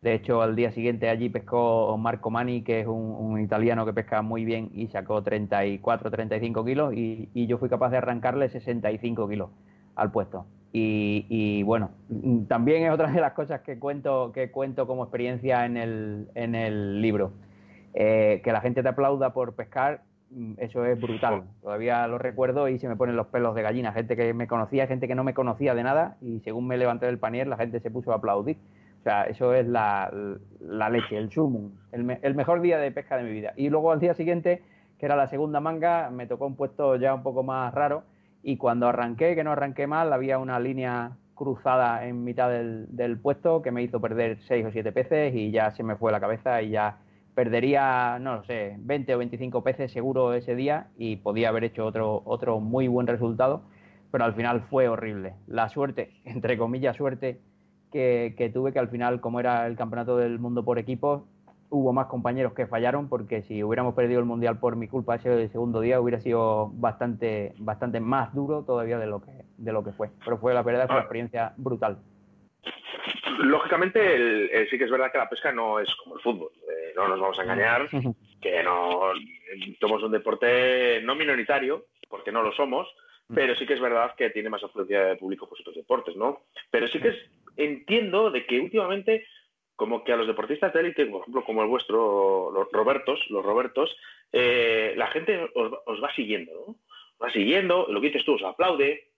[0.00, 4.22] de hecho, al día siguiente allí pescó Marco Mani, que es un, italiano que pesca
[4.22, 9.50] muy bien y sacó 34, 35 kilos y, yo fui capaz de arrancarle 65 kilos
[9.96, 10.46] al puesto.
[10.72, 11.90] Y, bueno,
[12.46, 16.54] también es otra de las cosas que cuento, que cuento como experiencia en el, en
[16.54, 17.32] el libro.
[17.94, 21.44] Eh, que la gente te aplauda por pescar, mm, eso es brutal.
[21.62, 23.92] Todavía lo recuerdo y se me ponen los pelos de gallina.
[23.92, 27.06] Gente que me conocía, gente que no me conocía de nada y según me levanté
[27.06, 28.58] del panier la gente se puso a aplaudir.
[28.98, 30.10] O sea, eso es la,
[30.90, 33.52] leche, el sumum, el, mejor día de pesca de mi vida.
[33.56, 34.62] Y luego al día siguiente,
[34.98, 38.02] que era la segunda manga, me tocó un puesto ya un poco más raro.
[38.42, 43.62] Y cuando arranqué, que no arranqué mal, había una línea cruzada en mitad del, puesto
[43.62, 46.60] que me hizo perder seis o siete peces y ya se me fue la cabeza
[46.60, 46.98] y ya
[47.34, 51.86] perdería, no lo sé, 20 o 25 peces seguro ese día y podía haber hecho
[51.86, 53.62] otro, otro muy buen resultado,
[54.10, 55.34] pero al final fue horrible.
[55.46, 57.40] La suerte, entre comillas suerte,
[57.90, 61.22] que, tuve que al final, como era el campeonato del mundo por equipos,
[61.70, 65.48] hubo más compañeros que fallaron porque si hubiéramos perdido el mundial por mi culpa ese
[65.48, 69.92] segundo día hubiera sido bastante bastante más duro todavía de lo que de lo que
[69.92, 71.02] fue pero fue la verdad fue una ah.
[71.02, 71.98] experiencia brutal
[73.38, 77.08] lógicamente sí que es verdad que la pesca no es como el fútbol eh, no
[77.08, 77.88] nos vamos a engañar
[78.40, 79.12] que no
[79.80, 82.88] somos un deporte no minoritario porque no lo somos
[83.28, 83.34] mm.
[83.34, 86.40] pero sí que es verdad que tiene más afluencia de público que otros deportes no
[86.70, 87.16] pero sí que es
[87.58, 89.26] entiendo de que últimamente,
[89.76, 93.44] como que a los deportistas de élite, por ejemplo, como el vuestro, los Robertos, los
[93.44, 93.94] Robertos,
[94.32, 96.76] eh, la gente os, va siguiendo, ¿no?
[97.22, 99.08] va siguiendo, lo que dices tú, os aplaude,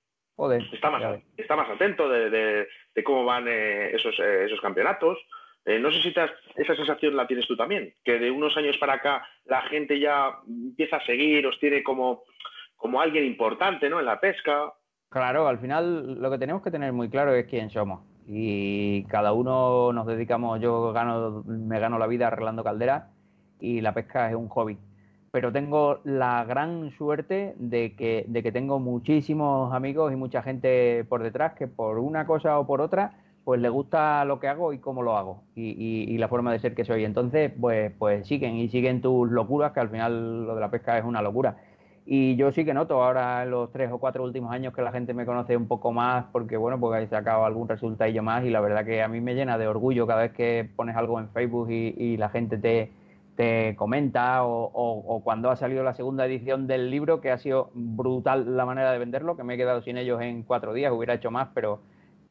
[0.72, 2.66] está, más, está más atento de,
[3.04, 5.18] cómo van eh, esos, eh, esos campeonatos.
[5.66, 9.28] no sé si esa sensación la tienes tú también, que de unos años para acá
[9.44, 12.24] la gente ya empieza a seguir, os tiene como,
[12.76, 14.00] como alguien importante ¿no?
[14.00, 14.72] en la pesca.
[15.10, 19.32] Claro, al final lo que tenemos que tener muy claro es quién somos y cada
[19.32, 23.06] uno nos dedicamos, yo gano, me gano la vida arreglando calderas
[23.58, 24.78] y la pesca es un hobby.
[25.32, 31.04] Pero tengo la gran suerte de que, de que tengo muchísimos amigos y mucha gente
[31.08, 34.72] por detrás que por una cosa o por otra pues le gusta lo que hago
[34.72, 37.04] y cómo lo hago y, y, la forma de ser que soy.
[37.04, 40.98] Entonces, pues, pues siguen y siguen tus locuras, que al final lo de la pesca
[40.98, 41.56] es una locura.
[42.06, 44.90] Y yo sí que noto ahora en los tres o cuatro últimos años que la
[44.90, 48.50] gente me conoce un poco más porque, bueno, porque he sacado algún resultado más y
[48.50, 51.28] la verdad que a mí me llena de orgullo cada vez que pones algo en
[51.30, 52.90] Facebook y, la gente te,
[53.36, 58.56] te comenta o, cuando ha salido la segunda edición del libro que ha sido brutal
[58.56, 61.30] la manera de venderlo, que me he quedado sin ellos en cuatro días, hubiera hecho
[61.30, 61.80] más, pero,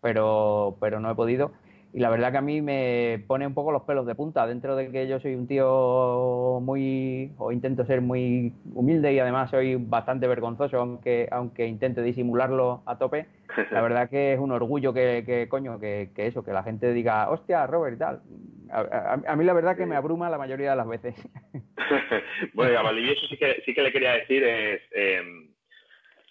[0.01, 1.51] pero, pero no he podido
[1.91, 4.75] y la verdad que a mí me pone un poco los pelos de punta, dentro
[4.75, 9.75] de que yo soy un tío muy, o intento ser muy humilde y además soy
[9.75, 13.25] bastante vergonzoso, aunque, aunque intente disimularlo a tope,
[13.71, 16.93] la verdad que es un orgullo que, que coño, que, que, eso, que la gente
[16.93, 18.21] diga, hostia, Robert y tal.
[18.71, 21.15] A, mí la verdad que me abruma la mayoría de las veces.
[22.54, 24.82] bueno, a Valdivieso sí que, sí que le quería decir es...
[24.91, 25.49] Em,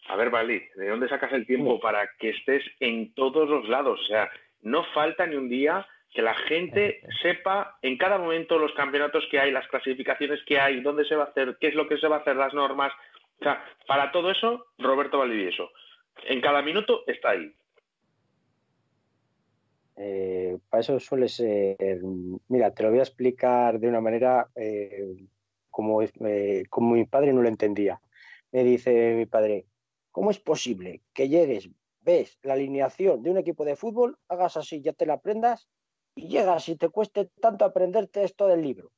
[0.09, 4.01] a ver, Valí, ¿de dónde sacas el tiempo para que estés en todos los lados?
[4.01, 4.31] O sea,
[4.62, 9.38] no falta ni un día que la gente sepa en cada momento los campeonatos que
[9.38, 12.09] hay, las clasificaciones que hay, dónde se va a hacer, qué es lo que se
[12.09, 12.92] va a hacer, las normas.
[13.40, 15.71] O sea, para todo eso, Roberto Valdivieso.
[16.25, 17.55] En cada minuto está ahí.
[19.97, 22.01] Eh, para eso suele ser.
[22.49, 25.27] Mira, te lo voy a explicar de una manera eh,
[25.71, 28.01] como, eh, como mi padre no lo entendía.
[28.53, 29.66] Me dice mi padre:
[30.12, 31.68] ¿Cómo es posible que llegues
[32.09, 35.68] ves la alineación de un equipo de fútbol, hagas así, ya te la aprendas
[36.14, 38.90] y llegas y te cueste tanto aprenderte esto del libro.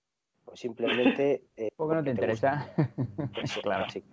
[0.44, 1.42] Pues simplemente...
[1.56, 2.72] Eh, ¿Por qué no te, interesa?
[3.62, 3.90] claro.
[3.90, 4.04] Sí.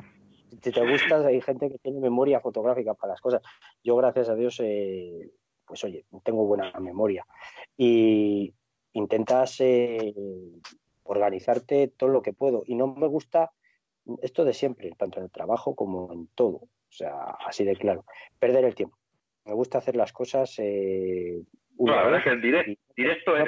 [0.63, 3.41] Si te gusta, hay gente que tiene memoria fotográfica para las cosas.
[3.83, 5.29] Yo, gracias a Dios, eh,
[5.65, 7.23] pues oye, tengo buena memoria.
[7.77, 8.53] Y
[8.93, 10.13] intentas eh,
[11.03, 12.63] organizarte todo lo que puedo.
[12.65, 13.51] Y no me gusta
[14.23, 16.61] esto de siempre, tanto en el trabajo como en todo.
[16.89, 18.05] O sea, así de claro.
[18.39, 18.97] Perder el tiempo.
[19.45, 20.53] Me gusta hacer las cosas.
[20.57, 21.41] Eh,
[21.77, 22.41] una la verdad es que el
[22.95, 23.45] directo, no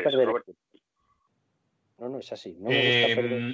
[1.98, 2.58] No, no es así.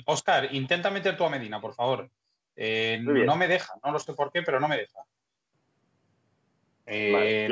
[0.06, 2.10] Oscar, eh, intenta meter tú a Medina, por favor.
[2.56, 5.00] Eh, no me deja, no lo sé por qué, pero no me deja.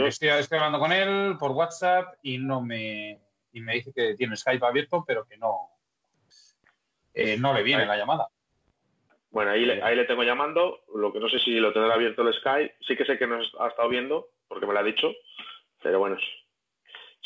[0.07, 3.19] estoy, hablando con él por WhatsApp y no me,
[3.51, 5.69] y me dice que tiene Skype abierto, pero que no,
[7.13, 8.27] eh, no le viene la llamada.
[9.33, 12.21] Bueno, ahí le, ahí le tengo llamando, lo que no sé si lo tendrá abierto
[12.21, 15.11] el Skype, sí que sé que nos ha estado viendo, porque me lo ha dicho,
[15.81, 16.17] pero bueno,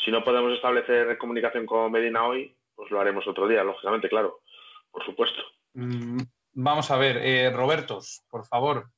[0.02, 4.40] si no podemos establecer comunicación con Medina hoy, pues lo haremos otro día, lógicamente, claro,
[4.90, 5.38] por supuesto.
[5.74, 6.20] Mm,
[6.54, 8.88] vamos a ver, eh, Robertos, por favor,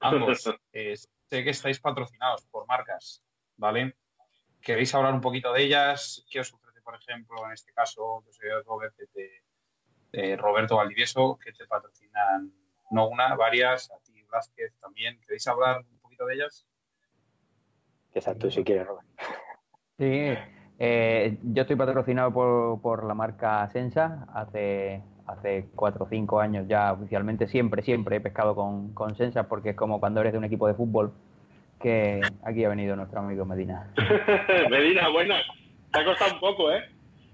[0.00, 3.22] ambos, eh, sé que estáis patrocinados por marcas,
[3.56, 3.94] ¿vale?
[4.60, 6.26] ¿Queréis hablar un poquito de ellas?
[6.28, 8.96] ¿Qué os ofrece, por ejemplo, en este caso, yo soy Robert,
[10.12, 12.52] eh, Roberto Valdivieso, que te patrocinan
[12.90, 15.18] no una, varias, a ti Vázquez también.
[15.20, 16.66] ¿Queréis hablar un poquito de ellas?
[18.14, 19.06] Exacto, si quieres, Robert.
[19.98, 20.34] Sí,
[20.78, 24.26] eh, yo estoy patrocinado por, por, la marca Sensa.
[24.32, 29.48] Hace, hace cuatro o cinco años ya oficialmente siempre, siempre he pescado con, con Sensa
[29.48, 31.12] porque es como cuando eres de un equipo de fútbol
[31.80, 33.92] que aquí ha venido nuestro amigo Medina.
[34.70, 35.42] Medina, buenas.
[35.92, 36.82] Te ha costado un poco, ¿eh?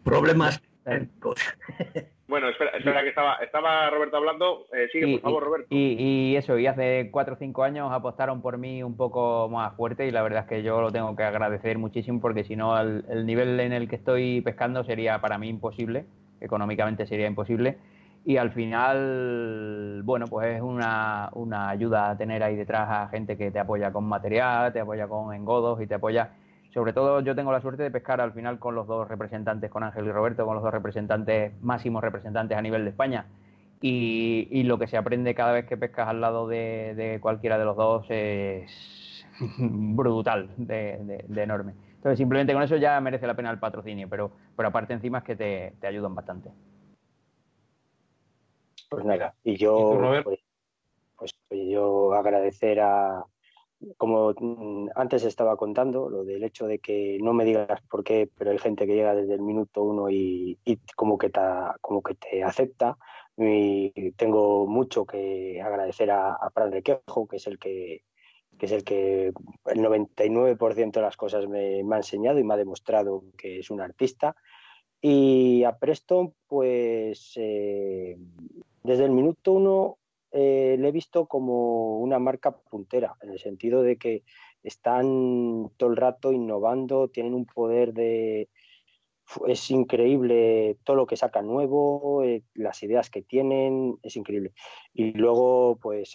[0.04, 0.60] Problemas
[2.26, 4.66] Bueno, espera, espera que estaba, estaba Roberto hablando.
[4.72, 5.66] Eh, sigue, por favor, Roberto.
[5.70, 10.06] Y, eso, y hace cuatro o cinco años apostaron por mí un poco más fuerte
[10.06, 13.04] y la verdad es que yo lo tengo que agradecer muchísimo porque si no, el,
[13.10, 16.06] el nivel en el que estoy pescando sería para mí imposible,
[16.40, 17.76] económicamente sería imposible.
[18.24, 23.36] Y al final, bueno, pues es una, una ayuda a tener ahí detrás a gente
[23.36, 26.30] que te apoya con material, te apoya con engodos y te apoya
[26.74, 29.84] sobre todo yo tengo la suerte de pescar al final con los dos representantes, con
[29.84, 33.26] Ángel y Roberto, con los dos representantes, máximos representantes a nivel de España.
[33.80, 37.76] Y, lo que se aprende cada vez que pescas al lado de, cualquiera de los
[37.76, 39.24] dos es
[39.58, 41.74] brutal, de, enorme.
[41.94, 45.24] Entonces simplemente con eso ya merece la pena el patrocinio, pero, pero aparte encima es
[45.24, 46.50] que te, ayudan bastante.
[48.90, 50.40] Pues nada, y yo, pues,
[51.16, 51.32] pues
[51.68, 53.24] yo agradecer a,
[53.96, 58.28] como mm, antes estaba contando, lo del hecho de que no me digas por qué,
[58.36, 60.58] pero hay gente que llega desde el minuto uno y,
[60.96, 61.40] como, que te,
[61.80, 62.96] como que te acepta.
[63.36, 68.02] Y tengo mucho que agradecer a, a Fran Requejo, que es el que,
[68.58, 72.58] que es el que el 99% de las cosas me, ha enseñado y me ha
[72.58, 74.36] demostrado que es un artista.
[75.00, 78.16] Y a Preston, pues eh,
[78.82, 79.98] desde el minuto uno
[80.36, 84.24] eh, le he visto como una marca puntera, en el sentido de que
[84.64, 88.48] están todo el rato innovando, tienen un poder de...
[89.46, 94.52] Es increíble todo lo que sacan nuevo, eh, las ideas que tienen, es increíble.
[94.92, 96.14] Y luego, pues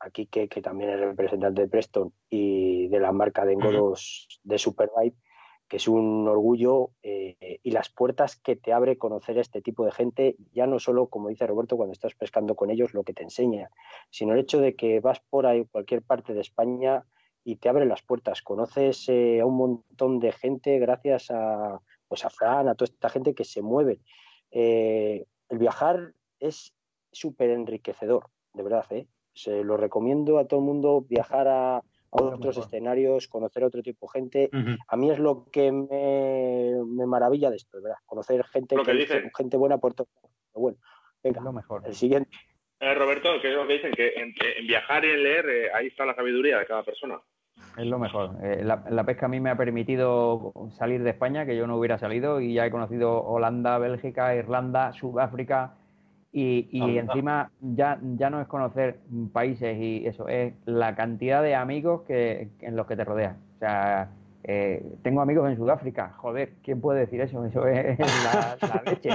[0.00, 4.58] aquí que, que también es representante de Preston y de la marca de engodos de
[4.58, 5.16] Supervibe,
[5.70, 9.84] que es un orgullo eh, y las puertas que te abre conocer a este tipo
[9.84, 13.14] de gente, ya no solo, como dice Roberto, cuando estás pescando con ellos, lo que
[13.14, 13.70] te enseña,
[14.10, 17.06] sino el hecho de que vas por ahí, cualquier parte de España
[17.44, 22.24] y te abre las puertas, conoces eh, a un montón de gente gracias a, pues
[22.24, 24.00] a Fran, a toda esta gente que se mueve.
[24.50, 26.74] Eh, el viajar es
[27.12, 28.86] súper enriquecedor, de verdad,
[29.34, 33.82] Se lo recomiendo a todo el mundo viajar a, a otros escenarios, conocer a otro
[33.82, 34.50] tipo de gente.
[34.88, 37.98] A mí es lo que me, maravilla de esto, ¿verdad?
[38.06, 40.08] Conocer gente, que gente buena por todo.
[40.54, 40.78] bueno,
[41.22, 41.82] venga, lo mejor.
[41.86, 42.30] El siguiente.
[42.80, 43.92] Eh, Roberto, ¿qué es lo que dicen?
[43.92, 44.34] Que en,
[44.66, 47.20] viajar y en leer, eh, ahí está la sabiduría de cada persona.
[47.76, 48.36] Es lo mejor.
[48.42, 51.98] Eh, la, pesca a mí me ha permitido salir de España, que yo no hubiera
[51.98, 55.76] salido, y ya he conocido Holanda, Bélgica, Irlanda, Sudáfrica,
[56.32, 59.00] y, encima ya, ya no es conocer
[59.32, 63.36] países y eso, es la cantidad de amigos que, en los que te rodeas.
[63.56, 64.10] O sea,
[64.44, 67.44] eh, tengo amigos en Sudáfrica, joder, ¿quién puede decir eso?
[67.44, 69.10] Eso es la, leche.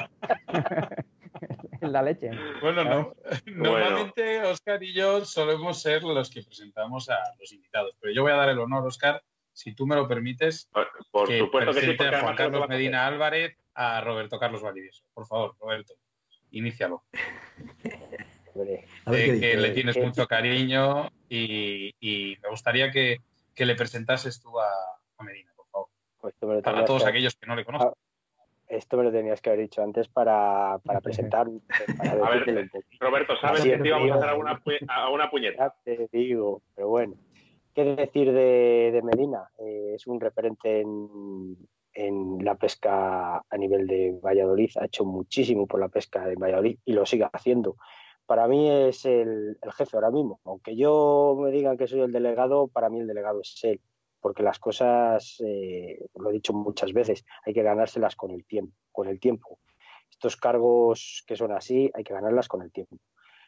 [1.81, 2.31] es la leche.
[2.61, 8.13] Bueno, no, normalmente Oscar y yo solemos ser los que presentamos a los invitados, pero
[8.13, 9.23] yo voy a dar el honor, Oscar,
[9.53, 10.69] si tú me lo permites,
[11.11, 15.05] por, que supuesto que sí, a Juan Carlos Medina Álvarez, a Roberto Carlos Valdivieso.
[15.13, 15.93] Por favor, Roberto
[16.51, 17.03] inícialo.
[18.53, 23.19] que le tienes mucho cariño y, me gustaría que,
[23.57, 25.87] le presentases tú a, Medina, por favor.
[26.19, 27.89] Pues para todos aquellos que no le conocen.
[27.89, 27.93] Ah,
[28.67, 31.47] esto me lo tenías que haber dicho antes para, presentar.
[31.47, 35.75] a ver, Roberto, ¿sabes que te íbamos a hacer alguna, alguna puñeta?
[35.83, 37.15] te digo, pero bueno.
[37.75, 39.49] ¿Qué decir de, Medina?
[39.59, 41.57] Eh, es un referente en,
[41.95, 46.77] en la pesca a nivel de Valladolid, ha hecho muchísimo por la pesca de Valladolid
[46.83, 47.77] y lo sigue haciendo.
[48.25, 50.39] Para mí es el, jefe ahora mismo.
[50.43, 53.81] Aunque yo me diga que soy el delegado, para mí el delegado es él,
[54.19, 58.73] porque las cosas, eh, lo he dicho muchas veces, hay que ganárselas con el tiempo,
[58.91, 59.59] con el tiempo.
[60.11, 62.97] Estos cargos que son así, hay que ganarlas con el tiempo.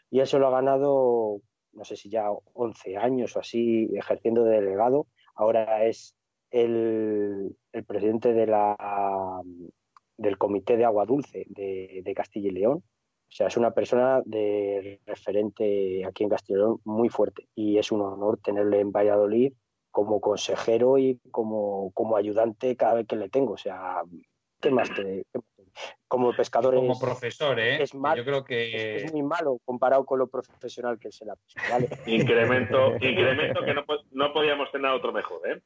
[0.10, 1.41] Y eso lo ha ganado,
[1.74, 5.08] no sé si ya 11 años o así, ejerciendo de delegado.
[5.36, 6.16] Ahora es
[6.52, 9.41] el, presidente de la,
[10.18, 12.84] del Comité de Agua Dulce de, Castilla y León.
[13.30, 17.78] O sea, es una persona de referente aquí en Castilla y León muy fuerte y
[17.78, 19.54] es un honor tenerle en Valladolid
[19.91, 23.54] como consejero y como, como ayudante cada vez que le tengo.
[23.54, 24.02] O sea,
[24.62, 25.26] ¿qué más te,
[26.08, 27.82] como pescador como profesor ¿eh?
[27.84, 31.20] es yo creo que es, muy malo comparado con lo profesional que es
[31.70, 31.89] ¿vale?
[32.06, 35.62] incremento incremento que no, no podíamos tener otro mejor ¿eh?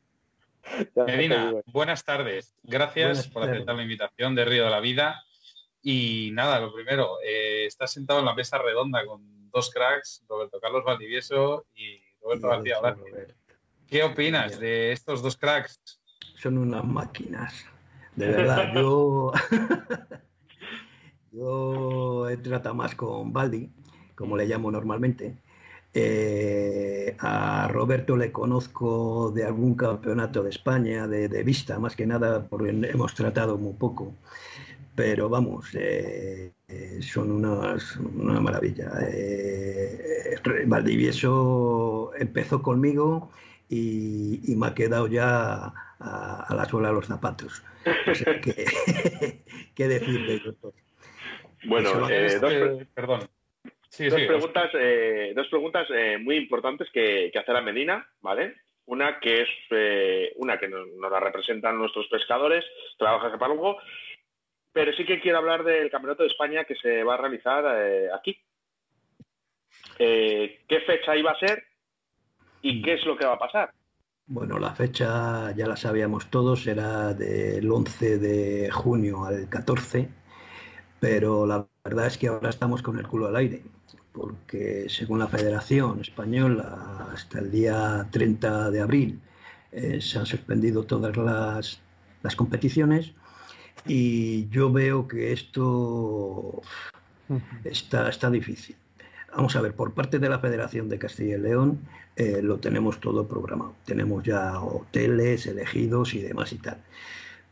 [1.07, 2.55] Medina, buenas tardes.
[2.63, 5.23] Gracias por aceptar la invitación de Río de la Vida.
[5.81, 10.59] Y nada, lo primero, eh, estás sentado en la mesa redonda con dos cracks, Roberto
[10.59, 12.75] Carlos Valdivieso y Roberto García
[13.87, 15.81] ¿Qué opinas de estos dos cracks?
[16.35, 17.65] Son unas máquinas.
[18.15, 19.31] De verdad, yo,
[21.31, 23.71] yo he tratado más con Baldi,
[24.15, 25.41] como le llamo normalmente,
[25.93, 32.47] eh, a Roberto le conozco de algún campeonato de España, de, vista, más que nada,
[32.47, 34.15] porque hemos tratado muy poco.
[34.95, 38.91] Pero vamos, eh, eh, son unas, una maravilla.
[40.65, 43.31] Valdivieso empezó conmigo
[43.69, 47.63] y, me ha quedado ya a, la suela de los zapatos.
[48.07, 48.65] O sea que,
[49.75, 50.73] ¿qué decir doctor?
[51.65, 52.07] Bueno,
[52.93, 53.29] perdón
[53.97, 58.55] dos, Preguntas, eh, dos preguntas eh, muy importantes que, hacer a Medina, ¿vale?
[58.85, 62.63] Una que es eh, una que nos, la representan nuestros pescadores,
[62.97, 63.77] trabaja para algo,
[64.71, 67.65] pero sí que quiero hablar del Campeonato de España que se va a realizar
[68.13, 68.37] aquí.
[69.97, 71.63] ¿Qué fecha iba a ser
[72.61, 72.83] y mm.
[72.83, 73.71] qué es lo que va a pasar?
[74.25, 80.07] Bueno, la fecha ya la sabíamos todos, era del 11 de junio al 14,
[80.99, 83.61] pero la verdad es que ahora estamos con el culo al aire
[84.11, 89.19] porque según la Federación Española, hasta el día 30 de abril
[89.71, 93.13] eh, se han suspendido todas las, competiciones
[93.85, 96.61] y yo veo que esto
[97.63, 98.75] está, está difícil.
[99.35, 101.79] Vamos a ver, por parte de la Federación de Castilla y León
[102.15, 103.73] eh, lo tenemos todo programado.
[103.85, 106.77] Tenemos ya hoteles elegidos y demás y tal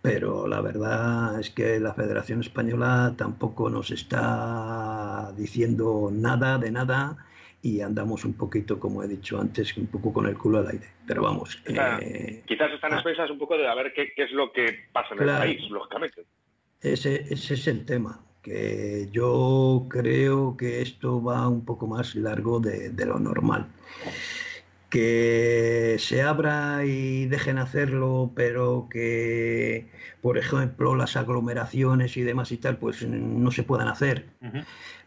[0.02, 7.18] pero la verdad es que la Federación Española tampoco nos está diciendo nada de nada
[7.62, 10.88] y andamos un poquito, como he dicho antes, un poco con el culo al aire.
[11.06, 11.62] Pero vamos.
[11.66, 15.24] Eh, quizás están ah, un poco de a ver qué, es lo que pasa en
[15.24, 16.24] el país, lógicamente.
[16.82, 22.62] Ese, ese es el tema, que yo creo que esto va un poco más largo
[22.62, 23.68] de, de lo normal
[24.90, 29.90] que se abra y dejen hacerlo, pero que,
[30.22, 34.30] por ejemplo, las aglomeraciones y demás y tal, pues no se puedan hacer.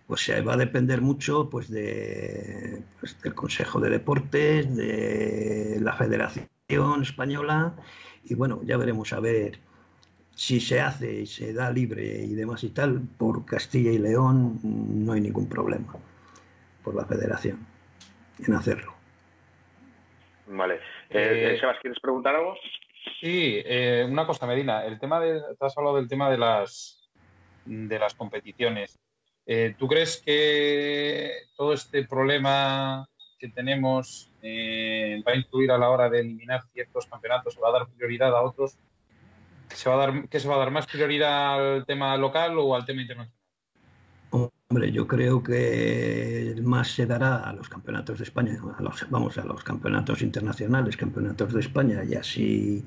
[0.07, 5.95] Pues se va a depender mucho pues, de, pues, del Consejo de Deportes, de la
[5.95, 6.49] Federación
[7.03, 7.75] Española,
[8.25, 9.59] y bueno, ya veremos a ver
[10.35, 14.59] si se hace y se da libre y demás y tal, por Castilla y León
[14.63, 15.95] no hay ningún problema
[16.83, 17.59] por la Federación
[18.39, 19.02] en hacerlo.
[20.47, 20.75] Vale.
[21.11, 22.57] Eh, eh, Sebas, ¿quieres preguntar algo?
[23.21, 24.85] Sí, eh, una cosa, Medina.
[24.85, 26.99] El tema de, te has hablado del tema de las
[27.65, 28.99] de las competiciones.
[29.79, 33.07] ¿Tú crees que todo este problema
[33.39, 37.55] que tenemos va a influir a la hora de eliminar ciertos campeonatos?
[37.55, 38.77] ¿Se va a dar prioridad a otros?
[39.69, 42.75] ¿Se va a dar, ¿Qué se va a dar más prioridad al tema local o
[42.75, 43.42] al tema internacional?
[44.33, 48.59] Hombre, yo creo que más se dará a los campeonatos de España,
[49.11, 52.83] vamos a los campeonatos internacionales, campeonatos de España, y así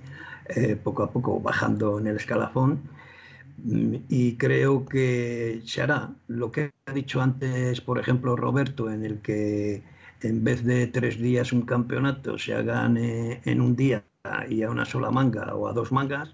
[0.47, 2.81] eh, poco a poco bajando en el escalafón.
[4.09, 9.19] Y creo que se hará lo que ha dicho antes, por ejemplo, Roberto, en el
[9.21, 9.83] que
[10.21, 14.03] en vez de tres días un campeonato se hagan en un día
[14.49, 16.33] y a una sola manga o a dos mangas,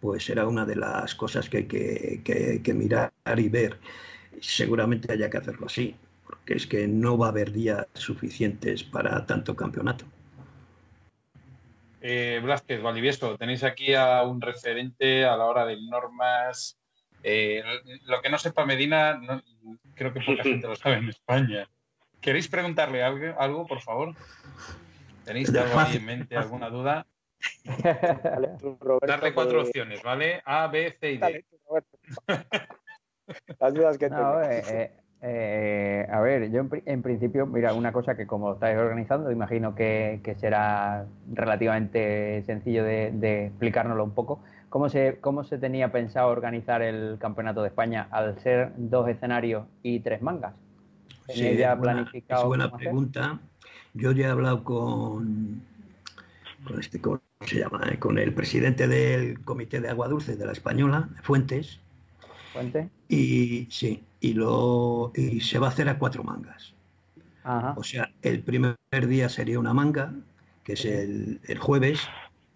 [0.00, 1.66] pues será una de las cosas que hay
[2.62, 3.78] que mirar y ver
[4.40, 5.94] seguramente haya que hacerlo así,
[6.26, 10.04] porque es que no va a haber días suficientes para tanto campeonato.
[12.00, 16.78] Eh, Blázquez, Valdivieso, tenéis aquí a un referente a la hora de normas.
[17.22, 17.62] Eh,
[18.04, 19.20] lo que no sepa Medina,
[19.94, 21.68] creo que poca gente lo sabe en España.
[22.20, 24.14] ¿Queréis preguntarle algo, algo por favor?
[25.24, 27.06] ¿Tenéis algo ahí en mente, alguna duda?
[29.06, 30.42] Darle cuatro opciones, ¿vale?
[30.44, 31.44] A, B, C y D.
[33.60, 38.26] las dudas que eh, eh, eh, a ver, yo en, principio, mira, una cosa que
[38.26, 44.40] como estáis organizando, imagino que, será relativamente sencillo de, explicárnoslo un poco.
[44.68, 49.64] ¿Cómo se, ¿Cómo se tenía pensado organizar el Campeonato de España al ser dos escenarios
[49.82, 50.54] y tres mangas?
[51.28, 52.42] Sí, ya planificado?
[52.42, 53.40] Es buena pregunta.
[53.94, 55.62] Yo ya he hablado con,
[56.64, 57.82] con, este, con se llama?
[57.90, 61.80] Eh, con el presidente del Comité de Agua Dulce de la Española, Fuentes.
[63.08, 66.74] Y sí, y, lo, y se va a hacer a cuatro mangas.
[67.76, 68.76] O sea, el primer
[69.06, 70.12] día sería una manga,
[70.64, 72.06] que es el, jueves,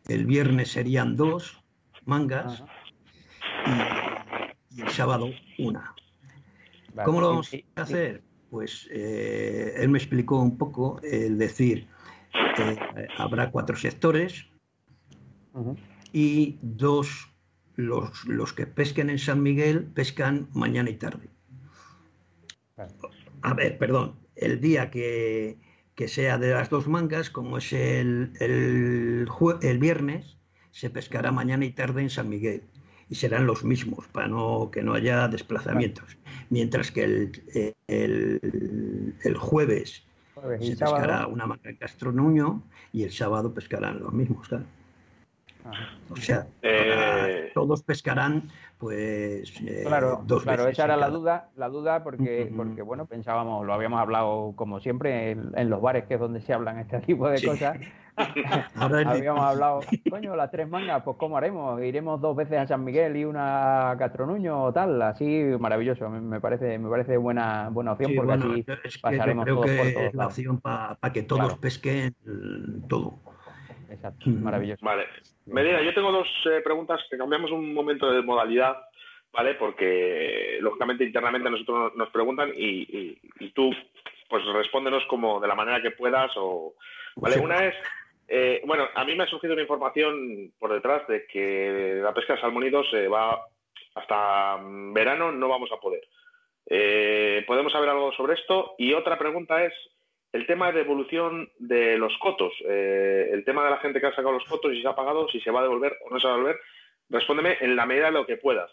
[0.06, 1.62] el viernes serían dos
[2.04, 2.62] mangas
[3.66, 5.94] y, el sábado una.
[7.04, 8.22] ¿Cómo lo vamos a hacer?
[8.50, 11.88] Pues eh, él me explicó un poco el decir,
[12.58, 12.76] eh,
[13.16, 14.46] habrá cuatro sectores
[16.12, 17.31] y dos,
[17.76, 21.28] los, los que pesquen en San Miguel pescan mañana y tarde.
[23.42, 25.58] A ver, perdón, el día que,
[26.06, 29.28] sea de las dos mangas, como es el, el,
[29.62, 30.36] el, viernes,
[30.70, 32.64] se pescará mañana y tarde en San Miguel.
[33.08, 36.16] Y serán los mismos, para no, que no haya desplazamientos.
[36.50, 40.04] Mientras que el, el, jueves,
[40.60, 42.62] se pescará una manga en Castronuño
[42.92, 44.64] y el sábado pescarán los mismos, claro.
[46.10, 48.48] O sea, eh, todos pescarán
[48.82, 53.72] pues eh, claro, claro, esa era la duda, la duda porque, porque bueno, pensábamos, lo
[53.74, 57.40] habíamos hablado como siempre en, los bares que es donde se hablan este tipo de
[57.46, 57.78] cosas.
[58.74, 63.16] habíamos hablado, coño, las tres mangas, pues cómo haremos, iremos dos veces a San Miguel
[63.16, 68.14] y una a Castronuño o tal, así maravilloso, me parece, me parece buena, buena opción
[68.16, 72.16] porque así pasaremos creo que es la opción para que todos pesquen
[72.88, 73.31] todo.
[73.92, 74.84] Exacto, maravilloso.
[74.84, 75.06] Vale.
[75.46, 78.76] Medina, yo tengo dos eh, preguntas que cambiamos un momento de modalidad,
[79.32, 79.54] ¿vale?
[79.54, 83.14] Porque lógicamente internamente nosotros nos preguntan y,
[83.54, 83.70] tú,
[84.28, 86.74] pues respóndenos como de la manera que puedas o,
[87.16, 87.38] ¿vale?
[87.38, 87.74] Una es,
[88.28, 92.34] eh, bueno, a mí me ha surgido una información por detrás de que la pesca
[92.34, 93.46] de salmónidos se va
[93.94, 94.58] hasta
[94.92, 96.02] verano no vamos a poder.
[96.66, 98.74] Eh, ¿Podemos saber algo sobre esto?
[98.78, 99.74] Y otra pregunta es,
[100.32, 104.14] el tema de evolución de los cotos, eh, el tema de la gente que ha
[104.14, 106.26] sacado los cotos, si se ha pagado, si se va a devolver o no se
[106.26, 106.60] va a devolver,
[107.10, 108.70] respóndeme en la medida de lo que puedas.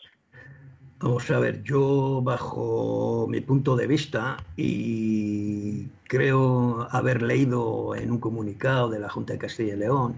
[1.01, 8.20] Vamos a ver, yo bajo mi punto de vista y creo haber leído en un
[8.20, 10.16] comunicado de la Junta de Castilla y León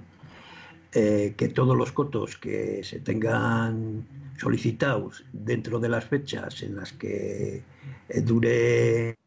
[0.94, 4.06] eh, que todos los cotos que se tengan
[4.40, 7.62] solicitados dentro de las fechas en las que
[8.10, 9.18] eh, dure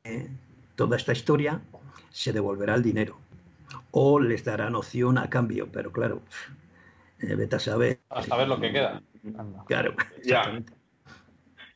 [0.74, 1.62] toda esta historia,
[2.10, 3.18] se devolverá el dinero
[3.90, 6.22] o les darán opción a cambio, pero claro,
[7.20, 7.98] eh, vete a saber.
[8.10, 9.00] A saber lo que queda.
[9.66, 10.60] Claro, ya.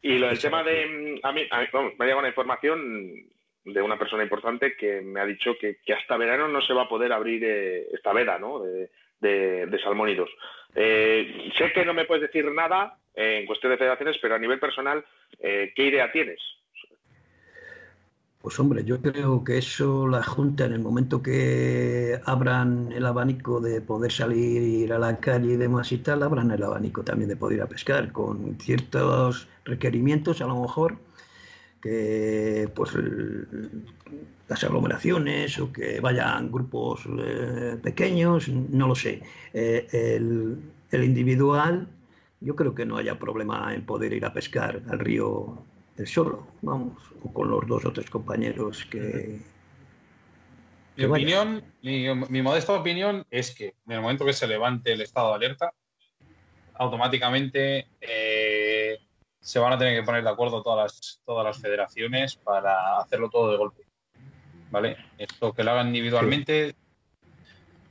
[0.03, 1.21] Y lo del tema de.
[1.23, 3.15] A mí, me ha llegado una información
[3.65, 6.89] de una persona importante que me ha dicho que, hasta verano no se va a
[6.89, 8.61] poder abrir eh, esta veda ¿no?
[8.61, 8.91] de,
[9.21, 10.31] de, salmónidos.
[10.75, 14.61] Eh, sé que no me puedes decir nada en cuestión de federaciones, pero a nivel
[14.61, 15.05] personal,
[15.41, 16.41] ¿qué idea tienes?
[18.43, 23.61] Pues hombre, yo creo que eso la Junta en el momento que abran el abanico
[23.61, 27.29] de poder salir ir a la calle y demás y tal, abran el abanico también
[27.29, 30.99] de poder ir a pescar con ciertos requerimientos a lo mejor
[31.81, 32.93] que pues
[34.49, 39.23] las aglomeraciones o que vayan grupos eh, pequeños, no lo sé.
[39.53, 40.59] Eh, el,
[40.91, 41.89] el individual,
[42.41, 45.65] yo creo que no haya problema en poder ir a pescar al río
[46.07, 49.41] solo, vamos, o con los dos o tres compañeros que...
[50.97, 55.29] Mi opinión, mi, modesta opinión es que en el momento que se levante el estado
[55.29, 55.73] de alerta,
[56.75, 58.99] automáticamente eh,
[59.41, 63.31] se van a tener que poner de acuerdo todas las, todas las federaciones para hacerlo
[63.31, 63.83] todo de golpe.
[64.71, 64.97] ¿Vale?
[65.19, 66.75] Esto que lo hagan individualmente,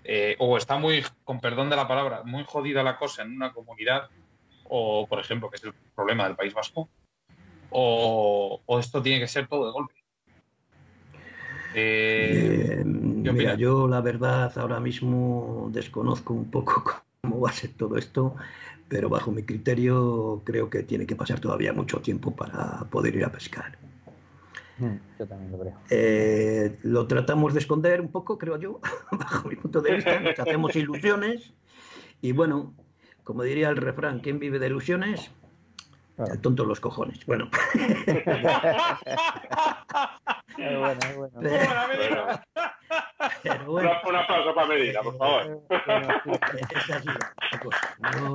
[0.04, 3.54] eh, o está muy, con perdón de la palabra, muy jodida la cosa en una
[3.54, 4.10] comunidad,
[4.66, 6.90] o por ejemplo, que es el problema del País Vasco,
[7.70, 9.94] o, esto tiene que ser todo de golpe?
[11.74, 16.84] Eh, mira, yo la verdad ahora mismo desconozco un poco
[17.22, 18.36] cómo va a ser todo esto,
[18.88, 23.26] pero bajo mi criterio creo que tiene que pasar todavía mucho tiempo para poder ir
[23.26, 23.78] a pescar.
[24.78, 25.74] Hmm, yo también lo creo.
[25.90, 28.80] Eh, lo tratamos de esconder un poco, creo yo,
[29.12, 30.20] bajo mi punto de vista.
[30.20, 31.54] Nos hacemos ilusiones
[32.22, 32.74] y bueno,
[33.24, 35.32] como diría el refrán, ¿quién vive de ilusiones?
[36.18, 37.24] El tonto los cojones.
[37.28, 37.50] Bueno.
[40.58, 41.40] es bueno, es bueno.
[43.44, 43.92] Pero, bueno.
[44.08, 45.62] Un, aplauso para Medina, por favor.
[45.70, 47.08] es así,
[48.00, 48.34] no,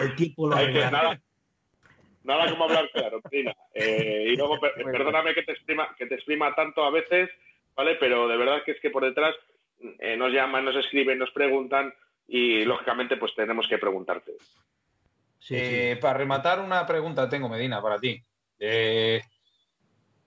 [0.00, 1.20] el tiempo lo Hay que, nada,
[2.24, 3.54] nada como hablar claro, Medina.
[3.74, 7.30] Eh, y luego, perdóname que te, exprima, que te exprima tanto a veces,
[7.76, 7.94] ¿vale?
[7.94, 9.36] Pero de verdad que es que por detrás
[10.00, 11.94] eh, nos llaman, nos escriben, nos preguntan
[12.26, 14.32] y lógicamente pues tenemos que preguntarte.
[15.50, 18.22] Eh, para rematar, una pregunta tengo, Medina, para ti.
[18.58, 19.20] Eh,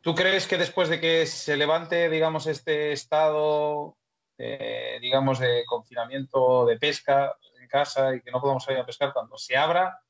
[0.01, 3.97] ¿Tú crees que después de que se levante, digamos, este estado
[4.43, 9.13] eh, digamos, de confinamiento de pesca en casa y que no podamos salir a pescar,
[9.13, 10.01] cuando se abra,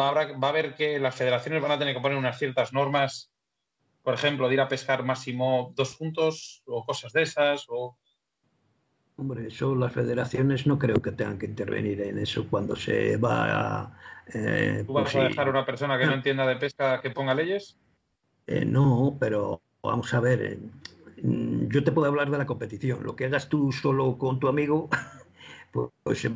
[0.00, 2.72] va a, va a haber que las federaciones van a tener que poner unas ciertas
[2.72, 3.30] normas,
[4.02, 7.98] por ejemplo, de ir a pescar máximo dos puntos o cosas de esas, o
[9.16, 13.82] Hombre, eso las federaciones no creo que tengan que intervenir en eso cuando se va
[13.82, 13.98] a...
[14.32, 17.10] Eh, ¿Tú vas pues a dejar a una persona que no entienda de pesca que
[17.10, 17.78] ponga leyes?
[18.46, 20.58] Eh, no, pero vamos a ver, eh,
[21.68, 23.04] yo te puedo hablar de la competición.
[23.04, 24.88] Lo que hagas tú solo con tu amigo,
[26.02, 26.28] pues,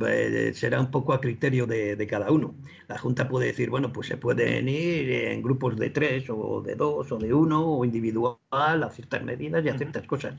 [0.57, 2.55] será un poco a criterio de, cada uno.
[2.87, 6.76] La Junta puede decir, bueno, pues se pueden ir en grupos de tres o de
[6.76, 10.35] dos o de uno o individual a ciertas medidas y a ciertas cosas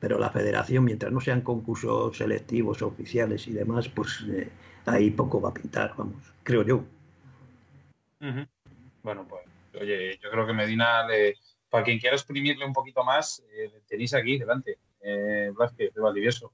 [0.00, 4.48] pero la federación, mientras no sean concursos selectivos, oficiales y demás, pues eh,
[4.86, 6.84] ahí poco va a pintar, vamos, creo yo.
[9.02, 9.42] Bueno, pues,
[9.80, 11.06] oye, yo creo que Medina,
[11.70, 16.52] para quien quiera exprimirle un poquito más, eh, tenéis aquí delante, eh, Vázquez de Valdivieso.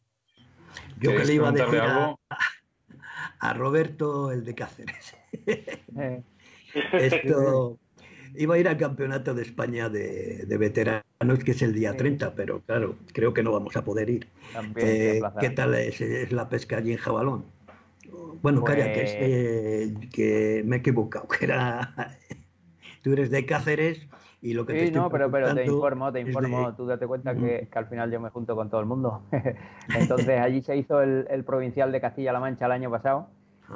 [0.98, 2.16] Yo que le iba a decir a,
[3.40, 5.16] a, Roberto, el de Cáceres.
[5.46, 6.22] Eh.
[6.92, 7.78] Esto,
[8.36, 12.60] iba a ir al campeonato de España de, veteranos, que es el día 30, pero
[12.60, 14.28] claro, creo que no vamos a poder ir.
[14.76, 16.00] Eh, ¿Qué tal es,
[16.32, 17.44] la pesca allí en Jabalón?
[18.42, 22.16] Bueno, calla, que, pues que me he equivocado, que era...
[23.02, 24.06] Tú eres de Cáceres
[24.40, 26.74] y lo que te estoy no, pero, pero te informo, te informo.
[26.74, 29.22] Tú date cuenta que, al final yo me junto con todo el mundo.
[29.94, 33.28] Entonces allí se hizo el, el provincial de Castilla-La Mancha el año pasado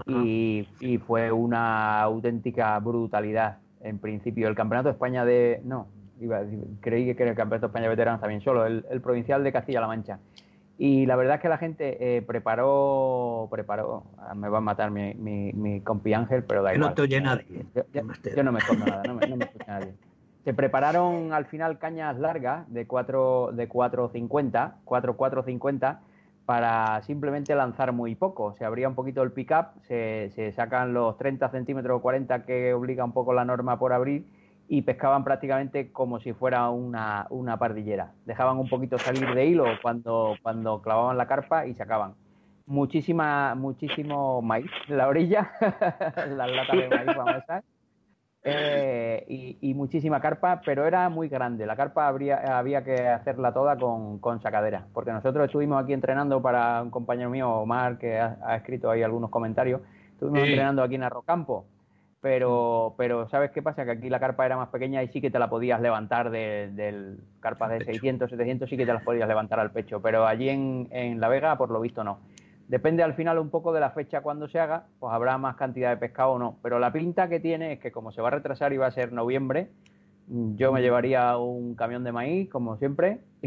[0.07, 5.61] y, y, fue una auténtica brutalidad en principio el Campeonato de España de...
[5.65, 5.89] No,
[6.21, 6.41] iba
[6.81, 9.87] creí que era el Campeonato de España de Veteranos también solo, el, provincial de Castilla-La
[9.87, 10.19] Mancha.
[10.81, 14.93] Y la verdad es que la gente eh, preparó, preparó, ah, me va a matar
[14.93, 16.91] mi, mi, compi Ángel, pero da igual.
[16.91, 17.67] No te oye nadie.
[17.75, 19.95] Yo, no me escondo nada, no me, no me escucha nadie.
[20.45, 25.99] Se prepararon al final cañas largas de 4 de 4.50, 4.450
[26.49, 28.55] para simplemente lanzar muy poco.
[28.55, 33.05] Se abría un poquito el pick-up, se, sacan los 30 centímetros o 40 que obliga
[33.05, 34.25] un poco la norma por abrir
[34.67, 38.13] y pescaban prácticamente como si fuera una, una pardillera.
[38.25, 42.15] Dejaban un poquito salir de hilo cuando, cuando clavaban la carpa y sacaban.
[42.65, 47.65] Muchísima, muchísimo maíz la orilla, las latas de maíz famosas,
[48.51, 51.67] eh, y, muchísima carpa, pero era muy grande.
[51.67, 56.83] La carpa habría, había que hacerla toda con, sacadera, porque nosotros estuvimos aquí entrenando para
[56.83, 59.81] un compañero mío, Omar, que ha, escrito ahí algunos comentarios,
[60.13, 61.67] estuvimos entrenando aquí en Arrocampo,
[62.21, 63.85] pero, pero ¿sabes qué pasa?
[63.85, 66.75] Que aquí la carpa era más pequeña y sí que te la podías levantar del
[66.75, 70.49] de carpa de 600, 700, sí que te las podías levantar al pecho, pero allí
[70.49, 72.19] en, en La Vega, por lo visto, no.
[72.69, 75.89] Depende al final un poco de la fecha cuando se haga, pues habrá más cantidad
[75.91, 76.59] de pescado o no.
[76.63, 78.91] Pero la pinta que tiene es que como se va a retrasar y va a
[78.91, 79.71] ser noviembre,
[80.29, 83.21] yo me llevaría un camión de maíz, como siempre,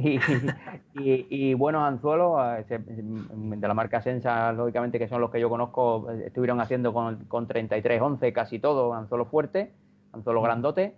[0.95, 6.09] y, buenos anzuelos eh, de la marca Sensa, lógicamente, que son los que yo conozco,
[6.25, 9.71] estuvieron haciendo con, con 33, 11, casi todo, anzuelo fuerte,
[10.11, 10.95] anzuelo grandote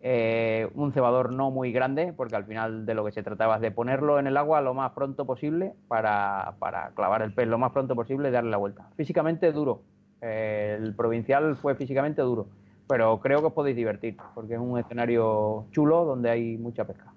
[0.00, 3.60] eh, un cebador no muy grande, porque al final de lo que se trataba es
[3.60, 6.54] de ponerlo en el agua lo más pronto posible para,
[6.94, 8.88] clavar el pez lo más pronto posible y darle la vuelta.
[8.96, 9.82] Físicamente duro,
[10.20, 12.46] eh, el provincial fue físicamente duro,
[12.86, 17.12] pero creo que os podéis divertir, porque es un escenario chulo donde hay mucha pesca.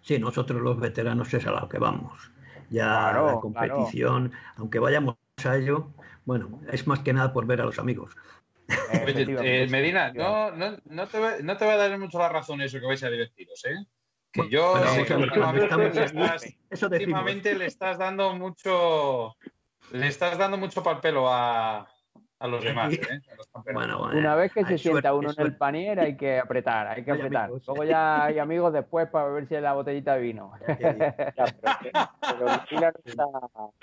[0.00, 2.32] Sí, nosotros los veteranos es a lo que vamos.
[2.70, 5.88] Ya la competición, aunque vayamos a ello,
[6.24, 8.16] bueno, es más que nada por ver a los amigos.
[8.70, 12.60] Eh, Medina, no, no, no, te va, no te va a dar mucho la razón
[12.60, 13.84] eso que vais a divertiros, ¿eh?
[14.32, 14.74] Que yo
[16.82, 19.36] últimamente, le estás dando mucho
[19.92, 21.88] le estás dando mucho pelo a,
[22.40, 23.20] a los demás, ¿eh?
[24.14, 27.50] Una vez que se sienta uno en el panier hay que apretar, hay que apretar.
[27.50, 30.52] Luego ya hay amigos después para beberse la botellita de vino.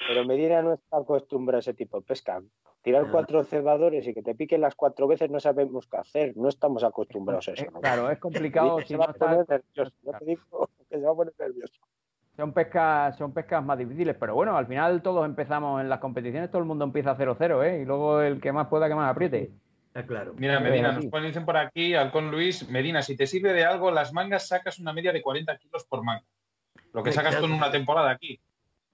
[0.08, 2.42] pero, Medina no está acostumbrado a ese tipo de pesca
[2.82, 6.48] tirar cuatro cebadores y que te piquen las cuatro veces no sabemos qué hacer, no
[6.48, 7.66] estamos acostumbrados a eso.
[7.82, 8.80] Claro, es complicado.
[8.82, 11.82] si no te digo que se va a poner nervioso.
[12.38, 16.52] Son pescas, son pescas más difíciles, pero bueno, al final todos empezamos en las competiciones,
[16.52, 17.82] todo el mundo empieza 0-0, ¿eh?
[17.82, 19.50] Y luego el que más pueda, que más apriete.
[19.88, 20.36] Está claro.
[20.38, 23.90] Mira, Medina, nos ponen dicen por aquí, Alcón Luis, Medina, si te sirve de algo,
[23.90, 26.24] las mangas sacas una media de 40 kilos por manga.
[26.94, 28.40] Lo que sacas con una temporada aquí,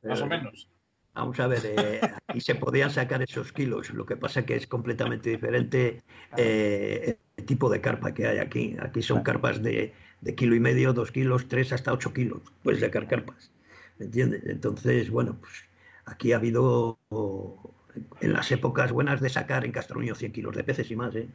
[0.04, 0.70] más o menos.
[1.14, 4.68] Vamos a ver, eh, aquí se podían sacar esos kilos, lo que pasa que es
[4.68, 6.02] completamente diferente
[6.38, 8.78] eh, el tipo de carpa que hay aquí.
[8.82, 9.94] Aquí son carpas de,
[10.36, 12.42] kilo y medio, dos kilos, tres hasta ocho kilos.
[12.64, 13.52] Puedes sacar carpas,
[14.00, 14.44] ¿me entiendes?
[14.46, 15.54] Entonces, bueno, pues
[16.06, 16.98] aquí ha habido
[18.22, 21.28] en las épocas buenas de sacar en Castroño 100 kilos de peces y más, ¿eh?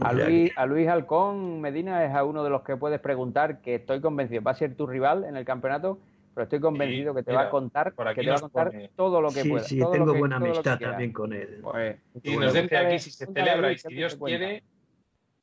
[0.00, 3.76] A Luis, a Luis Halcón Medina es a uno de los que puedes preguntar, que
[3.76, 5.98] estoy convencido, va a ser tu rival en el campeonato
[6.34, 9.28] pero estoy convencido que te va a contar, que te va a contar todo lo
[9.28, 9.64] que sí, pueda.
[9.64, 11.60] Sí, tengo buena amistad también con él.
[11.62, 14.64] Pues, y nos dice aquí, si se celebra y si Dios quiere,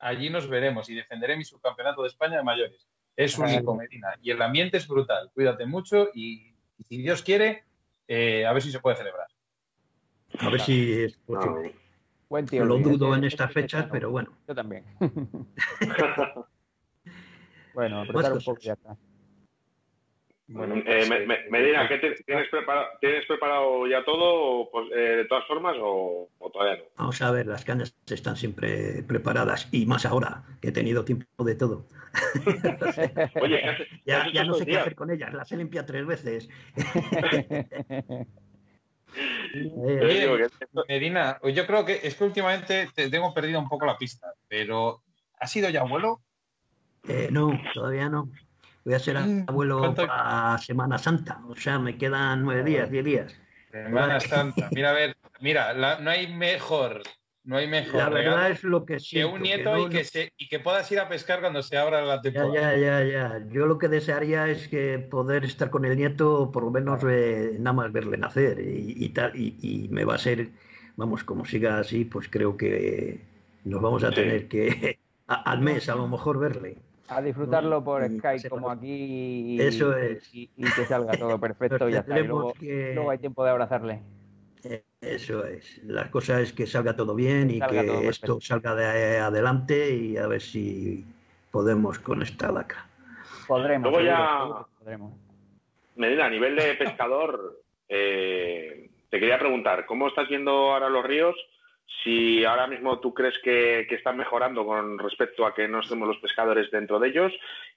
[0.02, 2.86] allí nos veremos y defenderé mi subcampeonato de España de mayores.
[3.16, 4.08] Es único, Medina.
[4.22, 5.30] Y el ambiente es brutal.
[5.32, 6.54] Cuídate mucho y,
[6.88, 7.64] si Dios quiere,
[8.08, 9.28] eh, a ver si se puede celebrar.
[10.38, 11.76] A ver si es posible.
[12.28, 12.64] Buen tío.
[12.64, 14.32] Lo dudo en estas fechas, pero bueno.
[14.48, 14.84] Yo también.
[17.74, 18.96] bueno, apretar un poco ya está.
[20.52, 25.76] Bueno, eh, Medina, ¿qué tienes, preparado, ¿tienes preparado ya todo pues, eh, de todas formas
[25.80, 26.84] o, todavía no?
[26.96, 31.44] Vamos a ver, las cañas están siempre preparadas y más ahora que he tenido tiempo
[31.44, 31.86] de todo.
[33.40, 33.62] Oye,
[34.04, 36.50] ya, ya no sé qué hacer con ellas, las he limpiado tres veces.
[40.88, 45.02] Medina, yo creo que es que últimamente te tengo perdido un poco la pista, pero
[45.38, 46.20] ¿has sido ya abuelo?
[47.08, 48.30] Eh, no, todavía no.
[48.84, 53.04] Voy a ser mm, abuelo para Semana Santa, o sea, me quedan nueve días, diez
[53.04, 53.36] días.
[53.70, 57.02] Semana Santa, mira, a ver, mira, no hay mejor,
[57.44, 57.94] no hay mejor.
[57.94, 60.90] La verdad es lo que siento, Que un nieto y, que se, y que puedas
[60.90, 62.76] ir a pescar cuando se abra la temporada.
[62.76, 66.64] Ya, ya, ya, Yo lo que desearía es que poder estar con el nieto, por
[66.64, 70.50] lo menos eh, nada más verle nacer y, tal, y, me va a ser,
[70.96, 73.20] vamos, como siga así, pues creo que
[73.64, 76.78] nos vamos a tener que al mes a lo mejor verle
[77.08, 80.28] a disfrutarlo por Skype como aquí y, Eso es.
[80.32, 82.18] y, que salga todo perfecto y ya está.
[82.18, 82.54] luego,
[83.10, 84.00] hay tiempo de abrazarle.
[84.64, 85.82] Eh, eso es.
[85.84, 90.26] La cosa es que salga todo bien y que esto salga de adelante y a
[90.26, 91.04] ver si
[91.50, 92.86] podemos con esta lacra.
[93.46, 93.90] Podremos.
[93.90, 94.66] Luego ya,
[95.96, 101.36] Medina, a nivel de pescador, eh, te quería preguntar, ¿cómo estás viendo ahora los ríos?
[102.02, 106.18] Si ahora mismo tú crees que, están mejorando con respecto a que no estemos los
[106.18, 107.32] pescadores dentro de ellos.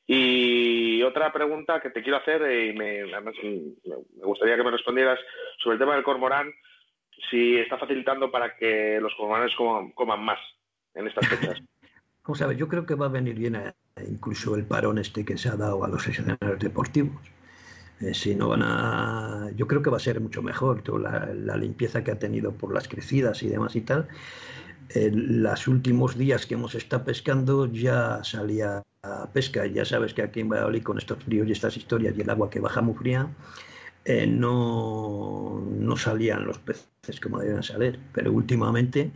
[0.08, 3.04] Y otra pregunta que te quiero hacer, y me,
[4.24, 5.20] gustaría que me respondieras
[5.58, 6.52] sobre el tema del cormorán,
[7.30, 10.40] si está facilitando para que los cormoranes coman, más
[10.94, 11.62] en estas fechas.
[12.24, 13.56] Vamos a ver, yo creo que va a venir bien
[14.08, 17.35] incluso el parón este que se ha dado a los escenarios deportivos
[18.02, 21.58] eh, si no van a, yo creo que va a ser mucho mejor toda la,
[21.58, 24.08] limpieza que ha tenido por las crecidas y demás y tal.
[24.90, 29.66] En los últimos días que hemos estado pescando ya salía a pesca.
[29.66, 32.50] Ya sabes que aquí en Valladolid con estos fríos y estas historias y el agua
[32.50, 33.30] que baja muy fría,
[34.04, 38.00] eh, no, no salían los peces como debían salir.
[38.14, 39.12] Pero últimamente,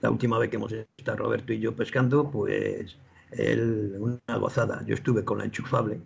[0.00, 2.96] la última vez que hemos estado Roberto y yo pescando, pues
[3.30, 4.84] él, una gozada.
[4.86, 6.00] Yo estuve con la enchufable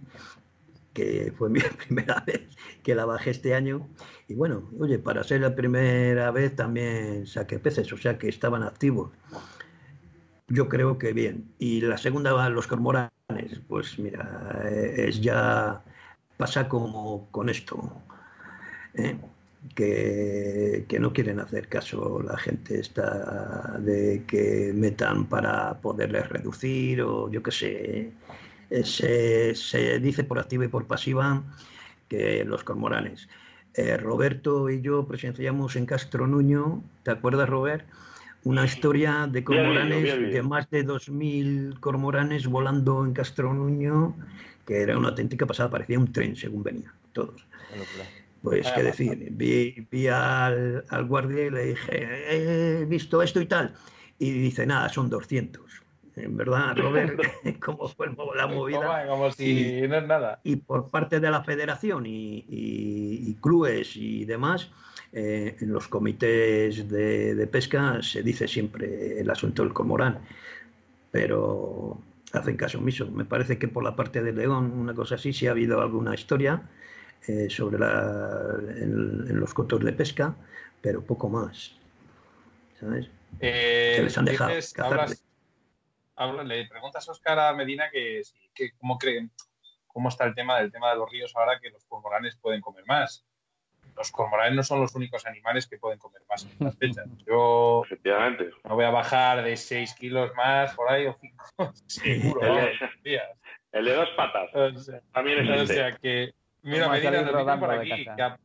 [0.93, 2.43] que fue mi primera vez
[2.83, 3.89] que la bajé este año.
[4.29, 8.63] Y bueno, oye, para ser la primera vez también saqué peces, o sea que estaban
[8.63, 9.11] activos.
[10.49, 11.53] Yo creo que bien.
[11.59, 13.11] Y la segunda, los cormoranes,
[13.69, 15.83] pues mira, eh, es ya
[16.37, 18.03] pasa como con esto,
[18.95, 19.17] ¿eh?
[19.75, 27.03] que, que, no quieren hacer caso la gente está de que metan para poderles reducir
[27.03, 28.13] o yo qué sé eh,
[28.85, 31.43] se, dice por activa y por pasiva
[32.09, 33.29] que los cormoranes.
[33.75, 37.87] Eh, Roberto y yo presenciamos en Castro Nuño, ¿te acuerdas, Robert?
[38.45, 44.17] Una historia de cormoranes, de más de 2.000 cormoranes volando en Castro Nuño,
[44.67, 47.47] que era una auténtica pasada, parecía un tren según venía, todos.
[48.43, 53.47] Pues qué decir, vi, vi al, al, guardia y le dije, he visto esto y
[53.47, 53.75] tal.
[54.19, 57.21] Y dice, nada, son 200 en verdad, Robert,
[57.61, 59.07] cómo fue la movida.
[59.09, 60.41] Como si y, no es nada.
[60.45, 64.71] Y por parte de la federación y, clubes y demás,
[65.13, 70.21] eh, en los comités de, pesca se dice siempre el asunto del cormorán,
[71.11, 71.99] pero
[72.33, 73.11] hacen caso omiso.
[73.11, 76.15] Me parece que por la parte de León, una cosa así, sí ha habido alguna
[76.15, 76.63] historia
[77.27, 80.35] eh, sobre la, en, los cotos de pesca,
[80.81, 81.73] pero poco más.
[82.81, 83.09] ¿Sabes?
[83.41, 84.53] Eh, les han dejado
[86.45, 88.23] le preguntas a Oscar a Medina que,
[88.79, 89.31] cómo creen,
[89.87, 92.85] cómo está el tema del tema de los ríos ahora que los cormoranes pueden comer
[92.87, 93.25] más.
[93.97, 97.07] Los cormoranes no son los únicos animales que pueden comer más en estas fechas.
[97.27, 98.51] Yo Efectivamente.
[98.65, 102.41] no voy a bajar de 6 kilos más por ahí o 5, seguro.
[103.73, 104.51] el, de, dos patas.
[105.13, 108.37] También es o sea que, mira, Medina por aquí que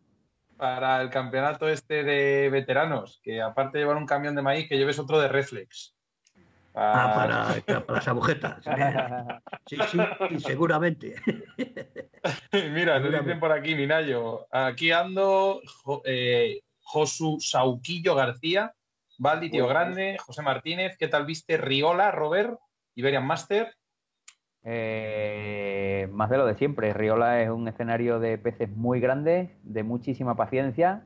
[0.58, 4.78] para el campeonato este de veteranos, que aparte de llevar un camión de maíz, que
[4.78, 5.96] lleves otro de reflex.
[6.80, 8.64] Ah, para, para, las agujetas.
[9.66, 11.16] Sí, sí, seguramente.
[12.54, 14.48] Mira, nos dicen por aquí, Minayo.
[14.52, 15.60] Aquí ando
[16.06, 18.72] eh, Josu Sauquillo García,
[19.18, 20.96] Valdi Tío Grande, José Martínez.
[20.98, 21.58] ¿Qué tal viste?
[21.58, 22.58] Riola, Robert,
[22.96, 23.74] Iberian Master.
[24.64, 26.94] eh, más de lo de siempre.
[26.94, 31.04] Riola es un escenario de peces muy grandes, de muchísima paciencia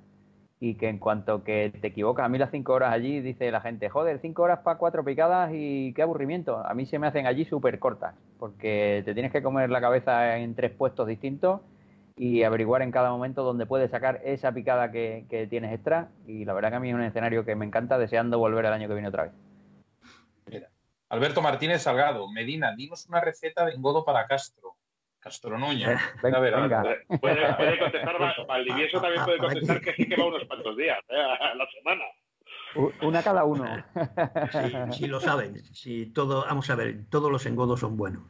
[0.64, 3.62] y que en cuanto que te equivocas, a mí las cinco horas allí dice la
[3.62, 6.64] gente, joder, cinco horas para cuatro picadas y qué aburrimiento.
[6.64, 10.38] A mí se me hacen allí súper cortas, porque te tienes que comer la cabeza
[10.38, 11.62] en tres puestos distintos
[12.16, 16.09] y averiguar en cada momento dónde puedes sacar esa picada que, tienes extra.
[16.28, 18.74] Y la verdad que a mí es un escenario que me encanta, deseando volver el
[18.74, 19.34] año que viene otra vez.
[20.45, 20.70] Mira,
[21.09, 24.76] Alberto Martínez Salgado, Medina, dinos una receta de engodo para Castro.
[25.22, 25.99] Castro Nuña.
[26.24, 26.84] Venga, a ver, venga.
[27.22, 31.15] Puede, puede, contestar, Valdivieso también puede contestar que sí que va unos cuantos días ¿eh?
[31.15, 32.03] a la semana.
[33.01, 33.65] Una cada uno.
[34.91, 38.24] Si, lo saben, si todo, vamos a ver, todos los engodos son buenos.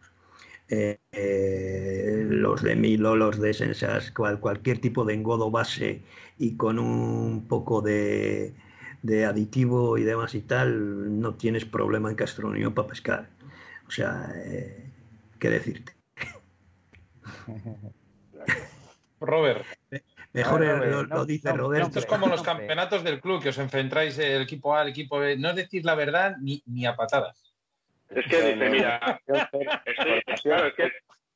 [0.67, 6.03] Eh, eh, los de Milo, los de Sensas, cual, cualquier tipo de engodo base
[6.37, 8.53] y con un poco de,
[9.01, 13.29] de aditivo y demás y tal, no tienes problema en Castro para pescar.
[13.87, 14.29] O sea,
[15.39, 16.00] ¿qué decirte?
[19.19, 19.65] Robert.
[20.33, 20.61] Mejor
[21.09, 21.87] lo, dice Roberto.
[21.87, 25.19] Esto es como los campeonatos del club, que os enfrentáis el equipo A, el equipo
[25.19, 25.37] B.
[25.37, 27.51] No decís la verdad ni, ni a patadas.
[28.09, 29.21] Es que dice, mira,
[30.43, 30.91] claro, es que,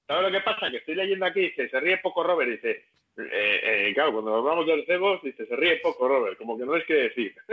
[0.08, 0.70] ¿sabes lo que pasa?
[0.70, 2.86] Que estoy leyendo aquí, dice, se ríe poco Robert, dice,
[3.18, 6.76] eh, eh, claro, cuando hablamos del cebos, dice, se ríe poco Robert, como que no
[6.76, 7.34] es que decir.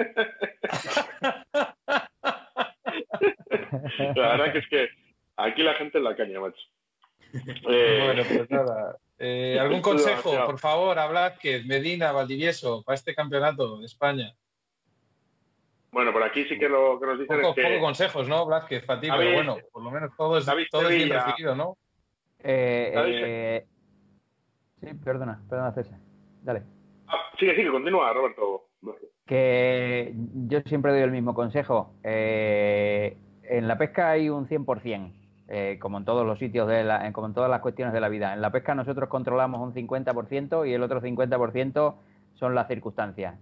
[4.16, 4.88] la verdad que es que
[5.36, 6.60] aquí la gente es la caña, macho.
[7.34, 8.96] Eh, bueno, pues nada.
[9.18, 14.34] Eh, ¿Algún consejo, por favor, a que Medina, Valdivieso, para este campeonato de España?
[15.92, 17.62] Bueno, por aquí sí que lo que nos dicen es que...
[17.62, 19.08] Poco consejos, ¿no, Blázquez, para ti?
[19.14, 21.76] Pero bueno, por lo menos todo es, todo bien recibido, ¿no?
[22.40, 23.66] Eh, eh,
[24.80, 25.98] sí, perdona, perdona, César.
[26.42, 26.62] Dale.
[27.06, 28.68] Ah, sigue, sigue, continúa, Roberto.
[29.26, 30.12] Que
[30.48, 31.94] yo siempre doy el mismo consejo.
[32.02, 35.21] en la pesca hay un 100%.
[35.48, 38.08] Eh, como en todos los sitios, de la, como en todas las cuestiones de la
[38.08, 38.32] vida.
[38.32, 41.94] En la pesca nosotros controlamos un 50% y el otro 50%
[42.34, 43.34] son las circunstancias.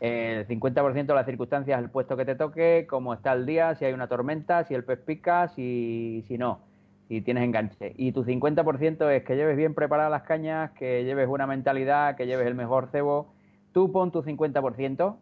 [0.00, 3.74] El 50% de las circunstancias es el puesto que te toque, cómo está el día,
[3.74, 6.60] si hay una tormenta, si el pez pica, si, si no,
[7.08, 7.92] si tienes enganche.
[7.98, 12.26] Y tu 50% es que lleves bien preparadas las cañas, que lleves buena mentalidad, que
[12.26, 13.34] lleves el mejor cebo.
[13.72, 15.16] Tú pon tu 50%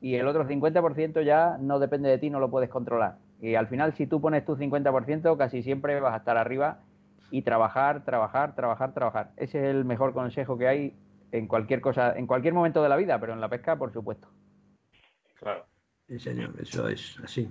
[0.00, 3.18] y el otro 50% ya no depende de ti, no lo puedes controlar.
[3.44, 6.80] Y al final, si tú pones tu 50%, casi siempre vas a estar arriba
[7.30, 9.32] y trabajar, trabajar, trabajar, trabajar.
[9.36, 10.94] Ese es el mejor consejo que hay
[11.30, 14.28] en cualquier cosa, en cualquier momento de la vida, pero en la pesca, por supuesto.
[15.38, 15.66] Claro.
[16.08, 17.46] Sí, señor, eso es así.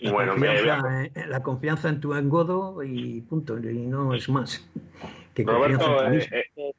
[0.00, 4.68] La, bueno, confianza, eh, la confianza en tu engodo y punto, y no es más.
[5.34, 6.72] Que Roberto, eh, eh,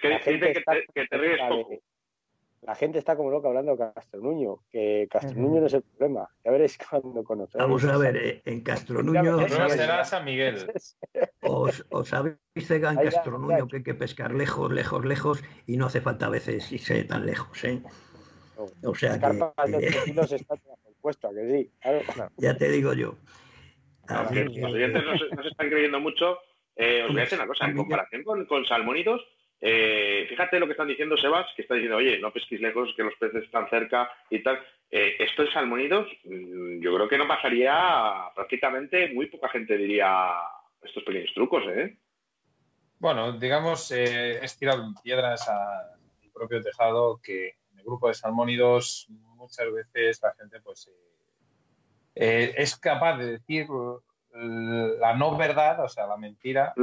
[0.00, 0.62] que,
[0.94, 1.74] que, te ríes poco
[2.66, 6.28] la gente está como loca hablando de Castronuño, que Castronuño no es el problema.
[6.44, 7.66] Ya veréis cuando conocemos.
[7.66, 9.22] Vamos a ver, eh, en Castronuño.
[9.22, 10.66] No será San Miguel.
[11.42, 12.38] Os, os habéis
[12.70, 16.72] en Castronuño que hay que pescar lejos, lejos, lejos y no hace falta a veces
[16.72, 17.82] irse tan lejos, ¿eh?
[18.56, 19.26] o sea que.
[21.02, 21.70] puesto, que sí.
[22.38, 23.14] Ya te digo yo.
[24.08, 26.38] los oyentes no se, están creyendo mucho.
[26.76, 29.20] Eh, os voy a decir una cosa, en comparación con, con salmónidos,
[29.60, 33.02] eh, fíjate lo que están diciendo Sebas, que está diciendo, oye, no pesquéis lejos, que
[33.02, 34.58] los peces están cerca y tal.
[34.90, 40.34] Eh, esto en salmonidos, mm, yo creo que no pasaría prácticamente, muy poca gente diría
[40.82, 41.96] estos pequeños trucos, ¿eh?
[42.98, 48.14] Bueno, digamos, eh, es tirar piedras a mi propio tejado que en el grupo de
[48.14, 50.90] salmónidos muchas veces la gente pues
[52.14, 53.66] es capaz de decir
[54.34, 56.74] la no verdad, o sea, la mentira,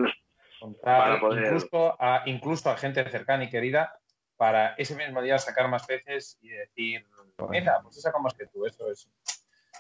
[0.61, 3.97] incluso, a, incluso a gente cercana y querida
[4.37, 7.05] para ese mismo día sacar más peces y decir,
[7.49, 8.65] mira, pues he sacado más que tú.
[8.65, 9.09] Eso es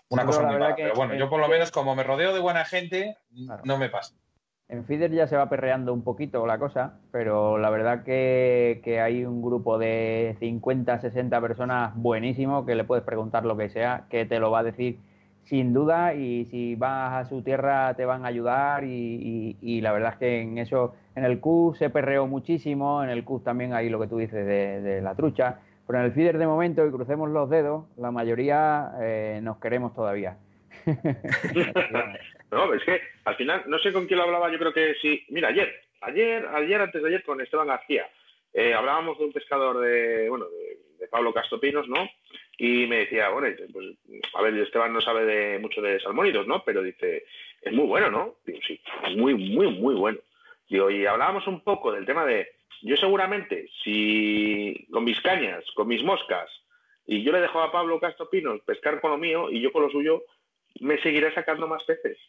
[0.09, 0.75] una cosa muy mala.
[0.75, 3.17] Pero bueno, yo por lo menos como me rodeo de buena gente,
[3.63, 4.15] no me pasa.
[4.69, 9.01] En Fider ya se va perreando un poquito la cosa, pero la verdad que, que,
[9.01, 14.05] hay un grupo de 50, 60 personas buenísimo que le puedes preguntar lo que sea,
[14.09, 14.97] que te lo va a decir
[15.43, 20.13] sin duda y si vas a su tierra te van a ayudar y, la verdad
[20.13, 23.89] es que en eso, en el CUS se perreó muchísimo, en el CUS también hay
[23.89, 27.29] lo que tú dices de, la trucha, pero en el feeder de momento, y crucemos
[27.29, 30.37] los dedos, la mayoría eh, nos queremos todavía.
[32.51, 35.25] no, es que al final, no sé con quién lo hablaba, yo creo que sí,
[35.29, 35.69] mira, ayer,
[36.01, 38.07] ayer, ayer, antes de ayer con Esteban García,
[38.53, 40.45] eh, hablábamos de un pescador de, bueno,
[40.99, 42.07] de Pablo Castopinos, ¿no?
[42.63, 43.87] Y me decía, bueno, pues,
[44.35, 46.63] a ver, Esteban no sabe de, mucho de salmónidos, ¿no?
[46.63, 47.25] Pero dice,
[47.59, 48.35] es muy bueno, ¿no?
[48.45, 48.79] Digo, sí,
[49.17, 50.19] muy, muy, muy bueno.
[50.69, 52.49] Digo, y hablábamos un poco del tema de,
[52.83, 56.51] yo seguramente, si con mis cañas, con mis moscas,
[57.07, 59.81] y yo le dejo a Pablo Castro Pinos pescar con lo mío y yo con
[59.81, 60.21] lo suyo,
[60.81, 62.19] me seguiré sacando más peces.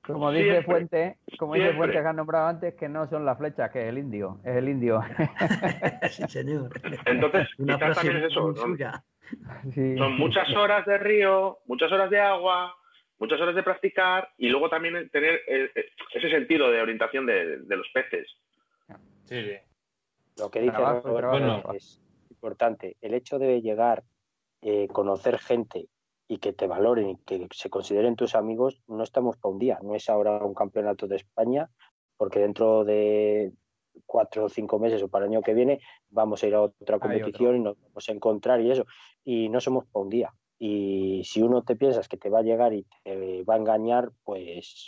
[0.00, 3.70] Como dice Fuente, como dice Fuente que han nombrado antes, que no son las flechas,
[3.70, 5.02] que es el indio, es el indio.
[6.10, 6.70] sí, señor.
[7.04, 8.54] Entonces, Una quizás también es eso.
[9.74, 12.74] Son muchas horas de río, muchas horas de agua,
[13.18, 17.58] muchas horas de practicar y luego también tener eh, eh, ese sentido de orientación de,
[17.68, 18.28] los peces.
[19.24, 19.56] Sí,
[20.38, 22.00] Lo que dice Roberto es
[22.30, 22.96] importante.
[23.00, 24.02] El hecho de llegar,
[24.62, 25.88] eh, conocer gente
[26.28, 29.78] y que te valoren y que se consideren tus amigos, no estamos para un día.
[29.82, 31.68] No es ahora un campeonato de España,
[32.16, 33.52] porque dentro de
[34.06, 35.80] cuatro o cinco meses o para el año que viene
[36.10, 38.86] vamos a ir a otra competición y nos vamos a encontrar y eso.
[39.24, 40.32] Y no somos para un día.
[40.58, 44.12] Y si uno te piensas que te va a llegar y te va a engañar,
[44.22, 44.86] pues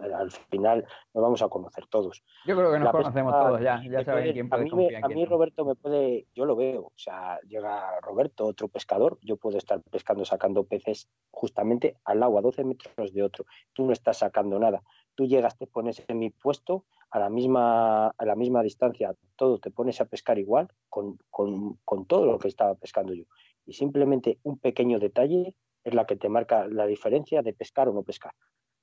[0.00, 2.22] al final nos vamos a conocer todos.
[2.46, 5.24] Yo creo que nos conocemos todos ya, ya saben quién puede A mí, a mí
[5.24, 9.80] Roberto me puede, yo lo veo, o sea, llega Roberto, otro pescador, yo puedo estar
[9.90, 14.58] pescando, sacando peces justamente al agua, a 12 metros de otro, tú no estás sacando
[14.58, 14.82] nada,
[15.18, 19.58] tú llegas, te pones en mi puesto, a la misma, a la misma distancia, todo,
[19.58, 23.24] te pones a pescar igual con, con, con todo lo que estaba pescando yo.
[23.66, 27.92] Y simplemente un pequeño detalle es la que te marca la diferencia de pescar o
[27.92, 28.32] no pescar.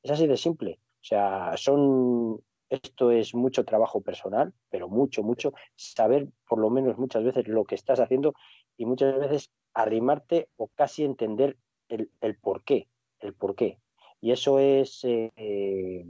[0.04, 0.82] Es así de simple.
[0.96, 6.98] O sea, son, esto es mucho trabajo personal, pero mucho, mucho, saber por lo menos
[6.98, 8.34] muchas veces lo que estás haciendo
[8.76, 11.56] y muchas veces arrimarte o casi entender
[11.88, 12.90] el, el por qué,
[13.22, 13.80] el por qué.
[14.26, 16.03] Y eso es eh,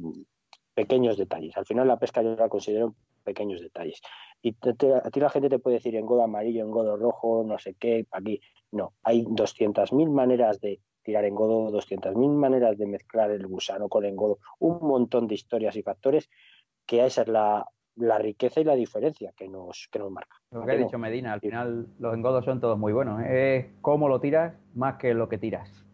[0.73, 1.57] pequeños detalles.
[1.57, 2.95] Al final la pesca yo la considero
[3.25, 4.01] pequeños detalles.
[4.41, 7.59] Y a ti la gente te puede decir en godo amarillo, en godo rojo, no
[7.59, 8.39] sé qué, aquí.
[8.71, 14.11] No, hay 200.000 maneras de, tirar engodo, 200.000 maneras de mezclar el gusano con el
[14.11, 16.29] engodo, un montón de historias y factores
[16.85, 17.65] que esa es la,
[18.17, 20.37] riqueza y la diferencia que nos, que nos marca.
[20.51, 23.21] Lo que ha dicho Medina, al final los engodos son todos muy buenos.
[23.27, 25.84] Es cómo lo tiras más que lo que tiras.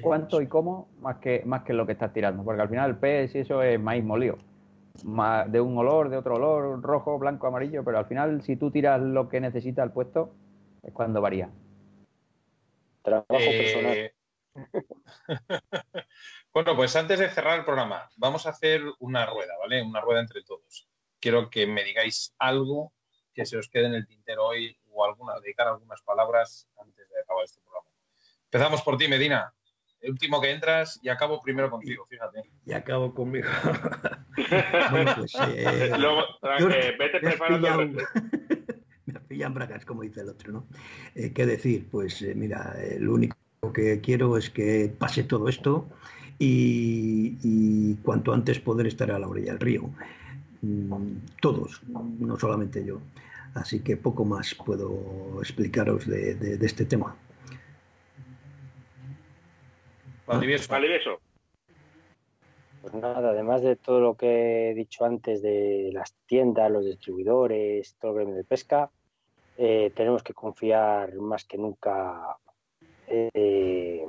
[0.00, 2.44] Cuánto y cómo más que, más que lo que estás tirando.
[2.44, 4.38] Porque al final el pez y eso es maíz molido.
[5.46, 7.84] De un olor, de otro olor, rojo, blanco, amarillo.
[7.84, 10.32] Pero al final si tú tiras lo que necesita el puesto,
[10.82, 11.50] es cuando varía.
[13.02, 13.96] Trabajo personal.
[13.96, 14.14] Eh,
[16.52, 19.82] bueno, pues antes de cerrar el programa, vamos a hacer una rueda, ¿vale?
[19.82, 20.88] Una rueda entre todos.
[21.18, 22.92] Quiero que me digáis algo
[23.34, 27.20] que se os quede en el tintero hoy o alguna, dedicar algunas palabras antes de
[27.20, 27.88] acabar este programa.
[28.44, 29.54] Empezamos por ti, Medina.
[30.00, 32.42] El último que entras y acabo primero contigo, fíjate.
[32.66, 33.48] Y acabo conmigo.
[34.90, 35.34] bueno, pues.
[35.54, 36.22] Eh, Luego,
[36.70, 37.98] eh, vete preparando.
[39.06, 40.66] me pillan bragas, como dice el otro, ¿no?
[41.14, 41.88] Eh, ¿Qué decir?
[41.90, 45.86] Pues mira, el único lo que quiero es que pase todo esto
[46.38, 49.90] y, cuanto antes poder estar a la orilla del río.
[50.62, 53.00] Mm, todos, no solamente yo.
[53.54, 57.16] Así que poco más puedo explicaros de, este tema.
[60.68, 61.20] Valdivieso.
[62.82, 67.96] Pues nada, además de todo lo que he dicho antes de las tiendas, los distribuidores,
[68.00, 68.90] todo el gremio de pesca,
[69.58, 72.38] eh, tenemos que confiar más que nunca
[73.06, 74.06] eh,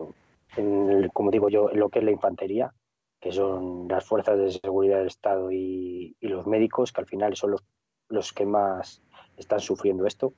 [0.57, 2.73] en, como digo yo, en lo que es la infantería,
[3.19, 7.51] que son las fuerzas de seguridad del Estado y, los médicos, que al final son
[7.51, 7.63] los,
[8.09, 9.01] los que más
[9.37, 10.33] están sufriendo esto.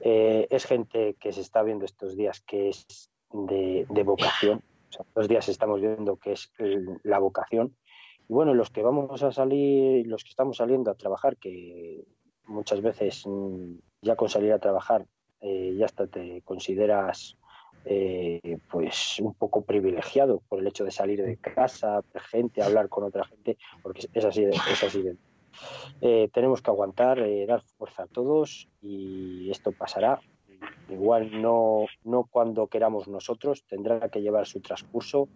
[0.00, 4.62] Eh, es gente que se está viendo estos días que es de, vocación.
[4.98, 6.52] O estos días estamos viendo que es
[7.02, 7.76] la vocación.
[8.28, 12.04] Y bueno, los que vamos a salir, los que estamos saliendo a trabajar, que
[12.46, 15.06] muchas veces mm, ya con salir a trabajar
[15.40, 17.36] eh, ya hasta te consideras
[17.84, 22.88] eh, pues un poco privilegiado por el hecho de salir de casa, de gente, hablar
[22.88, 25.04] con otra gente, porque es así, es así
[26.00, 30.20] eh, tenemos que aguantar, eh, dar fuerza a todos y esto pasará.
[30.88, 35.28] Igual no, no cuando queramos nosotros, tendrá que llevar su transcurso.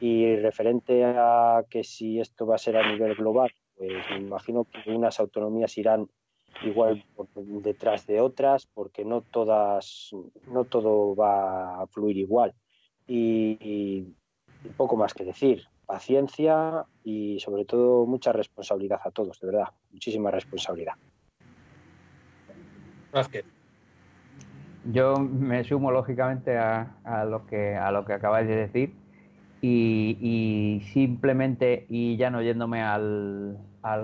[0.00, 4.64] Y referente a que si esto va a ser a nivel global, pues me imagino
[4.64, 6.08] que unas autonomías irán
[6.62, 7.04] igual
[7.36, 10.10] detrás de otras, porque no todas,
[10.46, 12.54] no todo va a fluir igual.
[13.06, 14.04] Y,
[14.76, 15.64] poco más que decir.
[15.86, 20.92] Paciencia y sobre todo mucha responsabilidad a todos, de verdad, muchísima responsabilidad.
[24.90, 28.94] Yo me sumo lógicamente a, a, lo que a lo que acabáis de decir
[29.60, 33.58] y, simplemente, y ya no yéndome al,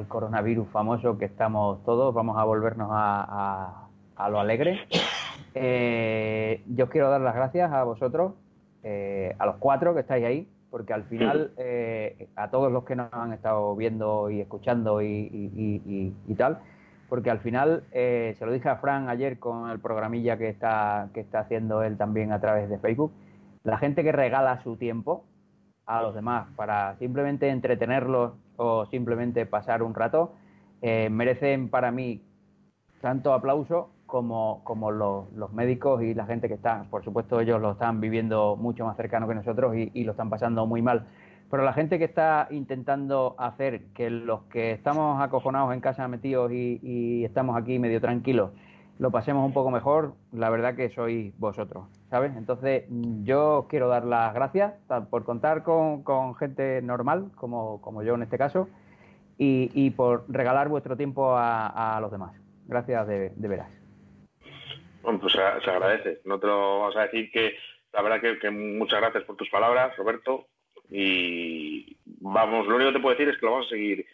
[0.08, 3.88] coronavirus famoso que estamos todos, vamos a volvernos a,
[4.30, 4.80] lo alegre.
[5.56, 8.32] Eh, yo quiero dar las gracias a vosotros,
[8.82, 12.96] eh, a los cuatro que estáis ahí, porque al final, eh, a todos los que
[12.96, 16.58] nos han estado viendo y escuchando y, y tal,
[17.14, 21.20] porque al final, se lo dije a Fran ayer con el programilla que está, que
[21.20, 23.12] está haciendo él también a través de Facebook,
[23.62, 25.24] la gente que regala su tiempo,
[25.86, 30.32] a los demás, para simplemente entretenerlos o simplemente pasar un rato,
[30.82, 32.20] eh, merecen para mí
[33.00, 36.84] tanto aplauso como, como los, médicos y la gente que está.
[36.90, 40.66] Por supuesto, ellos lo están viviendo mucho más cercano que nosotros y lo están pasando
[40.66, 41.06] muy mal.
[41.50, 46.50] Pero la gente que está intentando hacer que los que estamos acojonados en casa metidos
[46.52, 48.50] y, estamos aquí medio tranquilos,
[48.98, 52.36] lo pasemos un poco mejor, la verdad que sois vosotros, ¿sabes?
[52.36, 52.84] Entonces,
[53.22, 54.74] yo quiero dar las gracias
[55.10, 58.68] por contar con, gente normal, como, como, yo en este caso,
[59.36, 62.34] y, por regalar vuestro tiempo a, los demás.
[62.66, 63.84] Gracias de, de, veras.
[65.02, 66.20] Bueno, pues se, agradece.
[66.24, 67.54] No te lo vamos a decir que
[67.92, 70.48] la verdad que, muchas gracias por tus palabras, Roberto.
[70.96, 74.06] Y vamos, lo único que te puedo decir es que lo vamos a seguir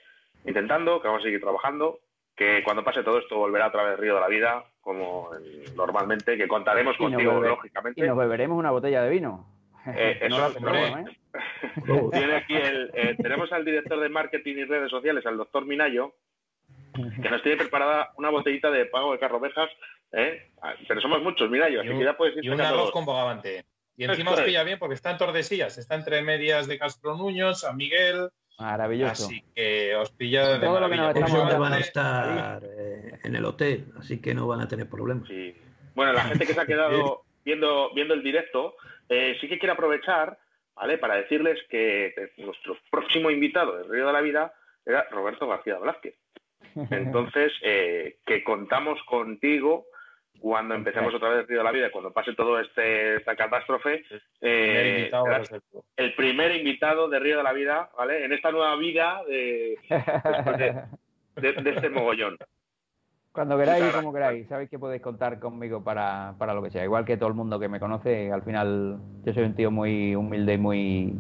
[0.46, 2.00] intentando, que vamos a seguir trabajando,
[2.34, 5.28] que cuando pase todo esto volverá a través del río de la vida, como
[5.76, 8.00] normalmente, que contaremos contigo, lógicamente.
[8.00, 9.46] Y nos beberemos una botella de vino.
[9.94, 11.04] Eh, eso, no problema, ¿eh?
[12.12, 16.14] Tiene aquí el, eh, tenemos al director de marketing y redes sociales, al doctor Minayo,
[16.94, 19.68] que nos tiene preparada una botellita de pago de carrovejas,
[20.12, 20.50] ¿eh?
[20.88, 23.66] pero somos muchos, Minayo, así que ya puedes ir Y un arroz con bogavante.
[23.96, 27.54] Y encima os pilla bien porque está en Tordesillas, está entre medias de Castro Nuño,
[27.54, 28.28] San Miguel.
[28.58, 29.26] Maravilloso.
[29.26, 33.44] Así que os pilla de Todo lo que van a dando- estar eh, en el
[33.44, 35.26] hotel, así que no van a tener problemas.
[35.28, 35.54] Sí.
[35.94, 38.74] Bueno, la gente que se ha quedado viendo, viendo el directo,
[39.08, 40.38] eh, sí que quiere aprovechar,
[40.74, 40.98] ¿vale?
[40.98, 44.52] Para decirles que eh, nuestro próximo invitado del Río de la Vida
[44.84, 46.14] era Roberto García Blázquez.
[46.90, 49.86] Entonces, eh, que contamos contigo
[50.40, 54.02] cuando empecemos otra vez el Río de la Vida, cuando pase todo este esta catástrofe,
[54.40, 55.10] eh,
[55.96, 58.24] el primer invitado de Río de la Vida, ¿vale?
[58.24, 60.74] En esta nueva vida de, después de,
[61.36, 62.36] de- de este mogollón.
[63.32, 66.82] Cuando queráis y como queráis, sabéis que podéis contar conmigo para, para lo que sea.
[66.84, 70.16] Igual que todo el mundo que me conoce, al final yo soy un tío muy
[70.16, 71.14] humilde y muy,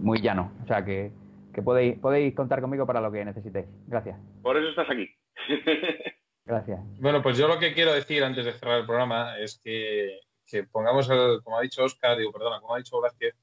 [0.00, 0.52] muy llano.
[0.62, 1.10] O sea que,
[1.52, 3.66] que podéis, podéis contar conmigo para lo que necesitéis.
[3.86, 4.18] Gracias.
[4.42, 5.10] Por eso estás aquí.
[6.44, 6.80] Gracias.
[7.00, 10.64] Bueno, pues yo lo que quiero decir antes de cerrar el programa es que, que
[10.64, 13.34] pongamos, el, como ha dicho Oscar, digo, perdona, como ha dicho Blázquez,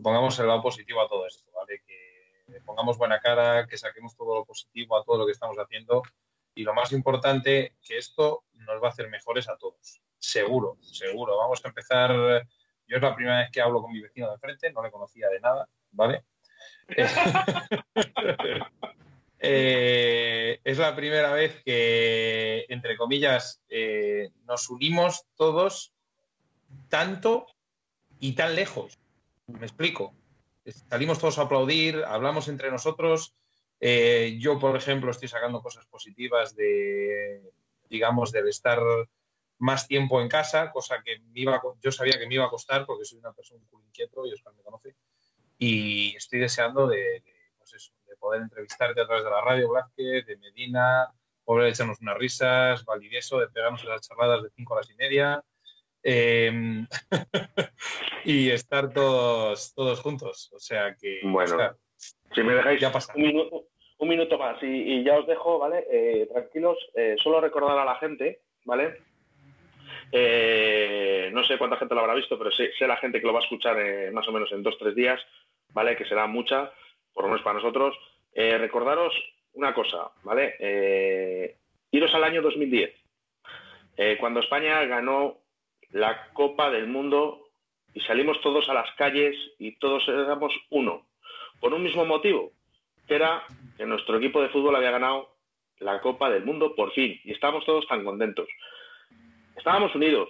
[0.00, 1.82] pongamos el lado positivo a todo esto, ¿vale?
[1.84, 6.02] Que pongamos buena cara, que saquemos todo lo positivo a todo lo que estamos haciendo
[6.54, 10.00] y lo más importante, que esto nos va a hacer mejores a todos.
[10.18, 11.36] Seguro, seguro.
[11.36, 12.12] Vamos a empezar.
[12.86, 15.28] Yo es la primera vez que hablo con mi vecino de enfrente, no le conocía
[15.28, 16.24] de nada, ¿vale?
[19.38, 25.92] Eh, es la primera vez que, entre comillas, eh, nos unimos todos
[26.88, 27.46] tanto
[28.18, 28.98] y tan lejos.
[29.46, 30.14] Me explico.
[30.88, 33.34] Salimos todos a aplaudir, hablamos entre nosotros.
[33.80, 37.42] Eh, yo, por ejemplo, estoy sacando cosas positivas de,
[37.88, 38.80] digamos, del estar
[39.58, 42.50] más tiempo en casa, cosa que me iba a yo sabía que me iba a
[42.50, 44.96] costar porque soy una persona culo inquieto y Oscar me conoce.
[45.58, 47.92] Y estoy deseando de, de, pues eso,
[48.26, 51.06] poder entrevistarte a través de la radio, Blázquez, de Medina,
[51.44, 55.42] poder echarnos unas risas, Valdivieso, de pegarnos esas charladas de cinco horas y media.
[56.02, 56.84] eh,
[58.24, 60.50] y estar todos, todos juntos.
[60.52, 61.56] O sea que, Bueno.
[62.34, 63.12] Si me dejáis Ya pasa.
[63.14, 63.64] un minuto,
[63.98, 65.86] un minuto más y, y ya os dejo, ¿vale?
[65.90, 68.98] Eh, tranquilos, eh, solo recordar a la gente, ¿vale?
[70.12, 73.32] Eh, no sé cuánta gente lo habrá visto, pero sé, sé la gente que lo
[73.32, 73.76] va a escuchar
[74.12, 75.20] más o menos en dos, tres días,
[75.72, 75.96] ¿vale?
[75.96, 76.72] Que será mucha,
[77.12, 77.96] por lo menos para nosotros.
[78.38, 79.14] Eh, recordaros
[79.54, 80.56] una cosa, ¿vale?
[80.58, 81.56] Eh,
[81.90, 82.94] iros al año 2010,
[83.96, 85.38] eh, cuando España ganó
[85.92, 87.48] la Copa del Mundo
[87.94, 91.06] y salimos todos a las calles y todos éramos uno
[91.60, 92.52] por un mismo motivo,
[93.08, 93.42] que era
[93.78, 95.30] que nuestro equipo de fútbol había ganado
[95.78, 98.50] la Copa del Mundo por fin y estábamos todos tan contentos.
[99.56, 100.28] Estábamos unidos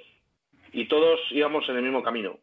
[0.72, 2.38] y todos íbamos en el mismo camino.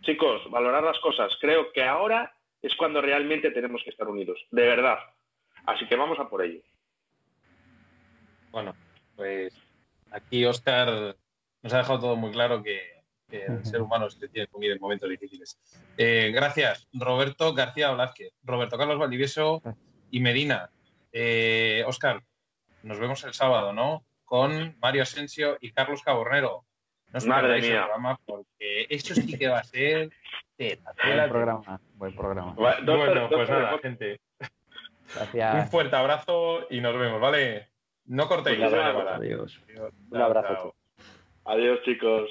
[0.00, 1.36] Chicos, valorar las cosas.
[1.38, 2.32] Creo que ahora
[2.66, 4.98] es cuando realmente tenemos que estar unidos, de verdad.
[5.66, 6.60] Así que vamos a por ello.
[8.50, 8.74] Bueno,
[9.14, 9.56] pues
[10.10, 11.16] aquí Oscar
[11.62, 12.80] nos ha dejado todo muy claro que,
[13.28, 15.58] que el ser humano se tiene que unir en momentos difíciles.
[15.96, 19.62] Eh, gracias, Roberto García Blázquez, Roberto Carlos Valdivieso
[20.10, 20.70] y Medina.
[21.12, 22.22] Eh, Oscar,
[22.82, 24.04] nos vemos el sábado, ¿no?
[24.24, 26.64] Con Mario Asensio y Carlos Cabornero.
[27.12, 27.82] No os Madre el mía.
[27.82, 30.10] programa porque eso sí que va a ser
[30.58, 31.80] Buen programa.
[31.94, 32.54] Buen programa.
[32.54, 34.20] Bueno, pues nada, gente.
[35.34, 37.68] Un fuerte abrazo y nos vemos, ¿vale?
[38.06, 38.58] No cortéis.
[38.58, 38.98] Un la abrazo.
[38.98, 39.16] llamada.
[39.16, 39.60] Adiós.
[40.10, 40.54] Un abrazo.
[40.54, 40.74] Chao.
[41.44, 42.30] Adiós, chicos.